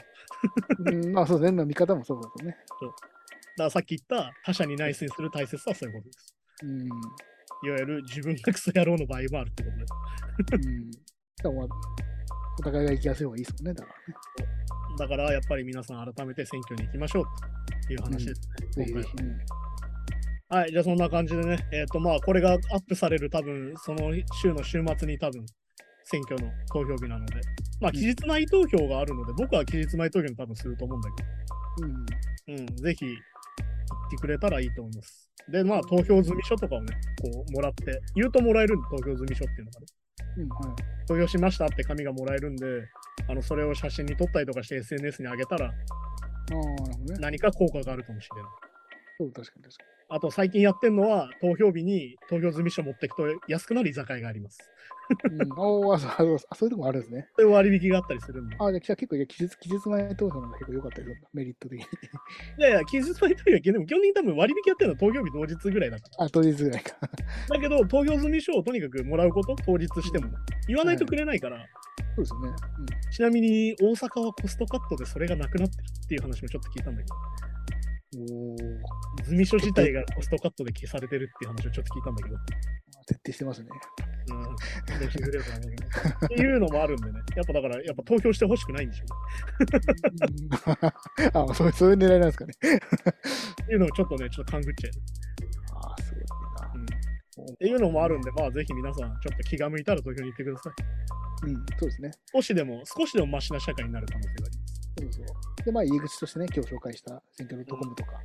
[1.05, 1.57] うん、まあそうですね。
[1.57, 2.51] まあ見方もそうですね。
[2.51, 2.93] だか
[3.65, 6.35] らさっき言った他者に内省する大切さはそういうことです。
[6.63, 6.87] うん。
[7.65, 9.85] いわゆる自分がクソ野郎の場合もあるってことで
[10.63, 10.67] す。
[10.67, 10.91] うん。
[10.91, 10.97] で
[11.45, 11.67] もまあ、
[12.59, 13.73] お互いが生きやすい方がいいですもんね。
[13.73, 14.53] だからね。
[14.99, 17.23] だからやっぱり皆さん改めて選挙に行きましょう
[17.87, 18.41] という話です
[18.77, 18.85] ね。
[18.85, 19.09] 今回は。
[19.21, 19.63] うん
[20.49, 25.43] はい、じゃあそんな感じでね、えっ、とまあこれがアップされる多分その週の週末に多分
[26.03, 27.41] 選挙の投票日なので、
[27.81, 31.23] まあ期日前投票があるので、僕は期日前投票に多分すると思うんだけ
[31.83, 32.05] うん。
[32.05, 35.29] ど、うん、ぜひ行ってくれたらいいと思います。
[35.49, 39.87] で、まあ投票済み書とかをね、こうもらって、言うともらえるんで、投票済み書っていうのがね、
[40.37, 41.05] うん、はい。
[41.07, 42.65] 投票しましたって紙がもらえるんで、
[43.27, 47.19] あのそれを写真に撮ったりとかして SNS に上げたらああ、なるほどね。
[47.19, 48.51] 何か効果があるかもしれない。
[49.19, 54.59] そう、確かに確かあと最近やってんのは、投票日に投票済み書持ってくと安くなる居酒屋があります。
[55.29, 55.35] に。
[55.35, 57.27] うん、ああ、そうあそうあそういうとこもあるんですね。
[57.37, 58.55] そういう割引があったりするんで。
[58.59, 61.27] ああ、じゃあ結構、いや期日期日前投票の方が結構良かったりするんだ。
[61.33, 61.85] メリット的に。
[61.85, 66.25] いやいや、期日前投票はでも基本的に多分割引やってるのは投票日同日ぐらいだから。
[66.25, 66.95] あ、当日ぐらいか。
[67.49, 70.33] だけど、投票済み書をとにかくもらうこと、当日してもね、
[70.67, 71.65] 言わないとくれないから、
[72.15, 72.49] そうですよね。
[73.11, 77.15] ちなみに大阪はコストカットでそれがなくなってるっていう話もちょっと聞いたんだけど、
[78.15, 78.51] うん。
[78.51, 78.57] おお、
[79.25, 82.37] 済み書自体がコストカットで消されてるっていう話をちょっと聞いたんだけど、
[83.03, 83.69] 徹底してますね。
[84.29, 89.05] うん、っていうのもあるんでね、 やっぱだから、やっぱ投票してほしくないんでしょ
[89.59, 90.39] うね。
[91.33, 92.53] う んあ、そうそういう狙いなんですかね。
[92.61, 94.93] っていうのをちょっとね、ちょっと勘ぐっちゃう。
[95.75, 96.71] ああ、すごいな。
[96.75, 96.85] うん
[97.51, 101.49] っていうのもあるんで、まあぜひ皆さん、ちょっと気が向いたら投票に行ってください。
[101.49, 102.11] うん、そうですね。
[102.31, 105.17] 少しでも、少しでもマシな社会になる可能性があります。
[105.17, 105.65] そうそう。
[105.65, 108.19] で、まあ、入り口としてね、今日紹介した選挙 .com とか、ま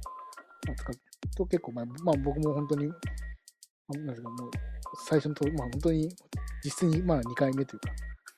[0.73, 0.95] あ、使う
[1.37, 2.91] と結構、まあ、まあ、僕も本当にあ
[3.95, 4.51] なんですか、もう、
[5.07, 6.09] 最初のと、まあ本当に、
[6.65, 7.93] 実質にまあ2回目というか、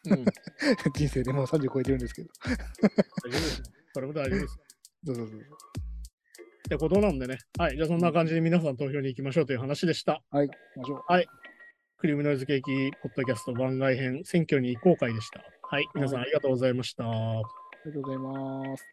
[0.07, 2.29] うん、大 丈人生でもう30超えてるんですけど。
[3.25, 3.63] 夫です。
[3.93, 4.59] それも大丈夫です。
[5.07, 5.41] そうそうそう。
[5.41, 5.43] っ
[6.69, 7.39] てことなんでね。
[7.59, 7.77] はい。
[7.77, 10.23] じゃあそんな感じで皆さん投票に行きましょうという話でした。
[10.31, 11.05] はい、行きましょう。
[11.99, 15.45] クリームノイズケーキポッドキャスト番外編選挙に行こう会でした。
[15.63, 15.87] はい。
[15.95, 17.05] 皆さんありがとうございました。
[17.05, 17.43] あ
[17.85, 18.87] りがとうございます。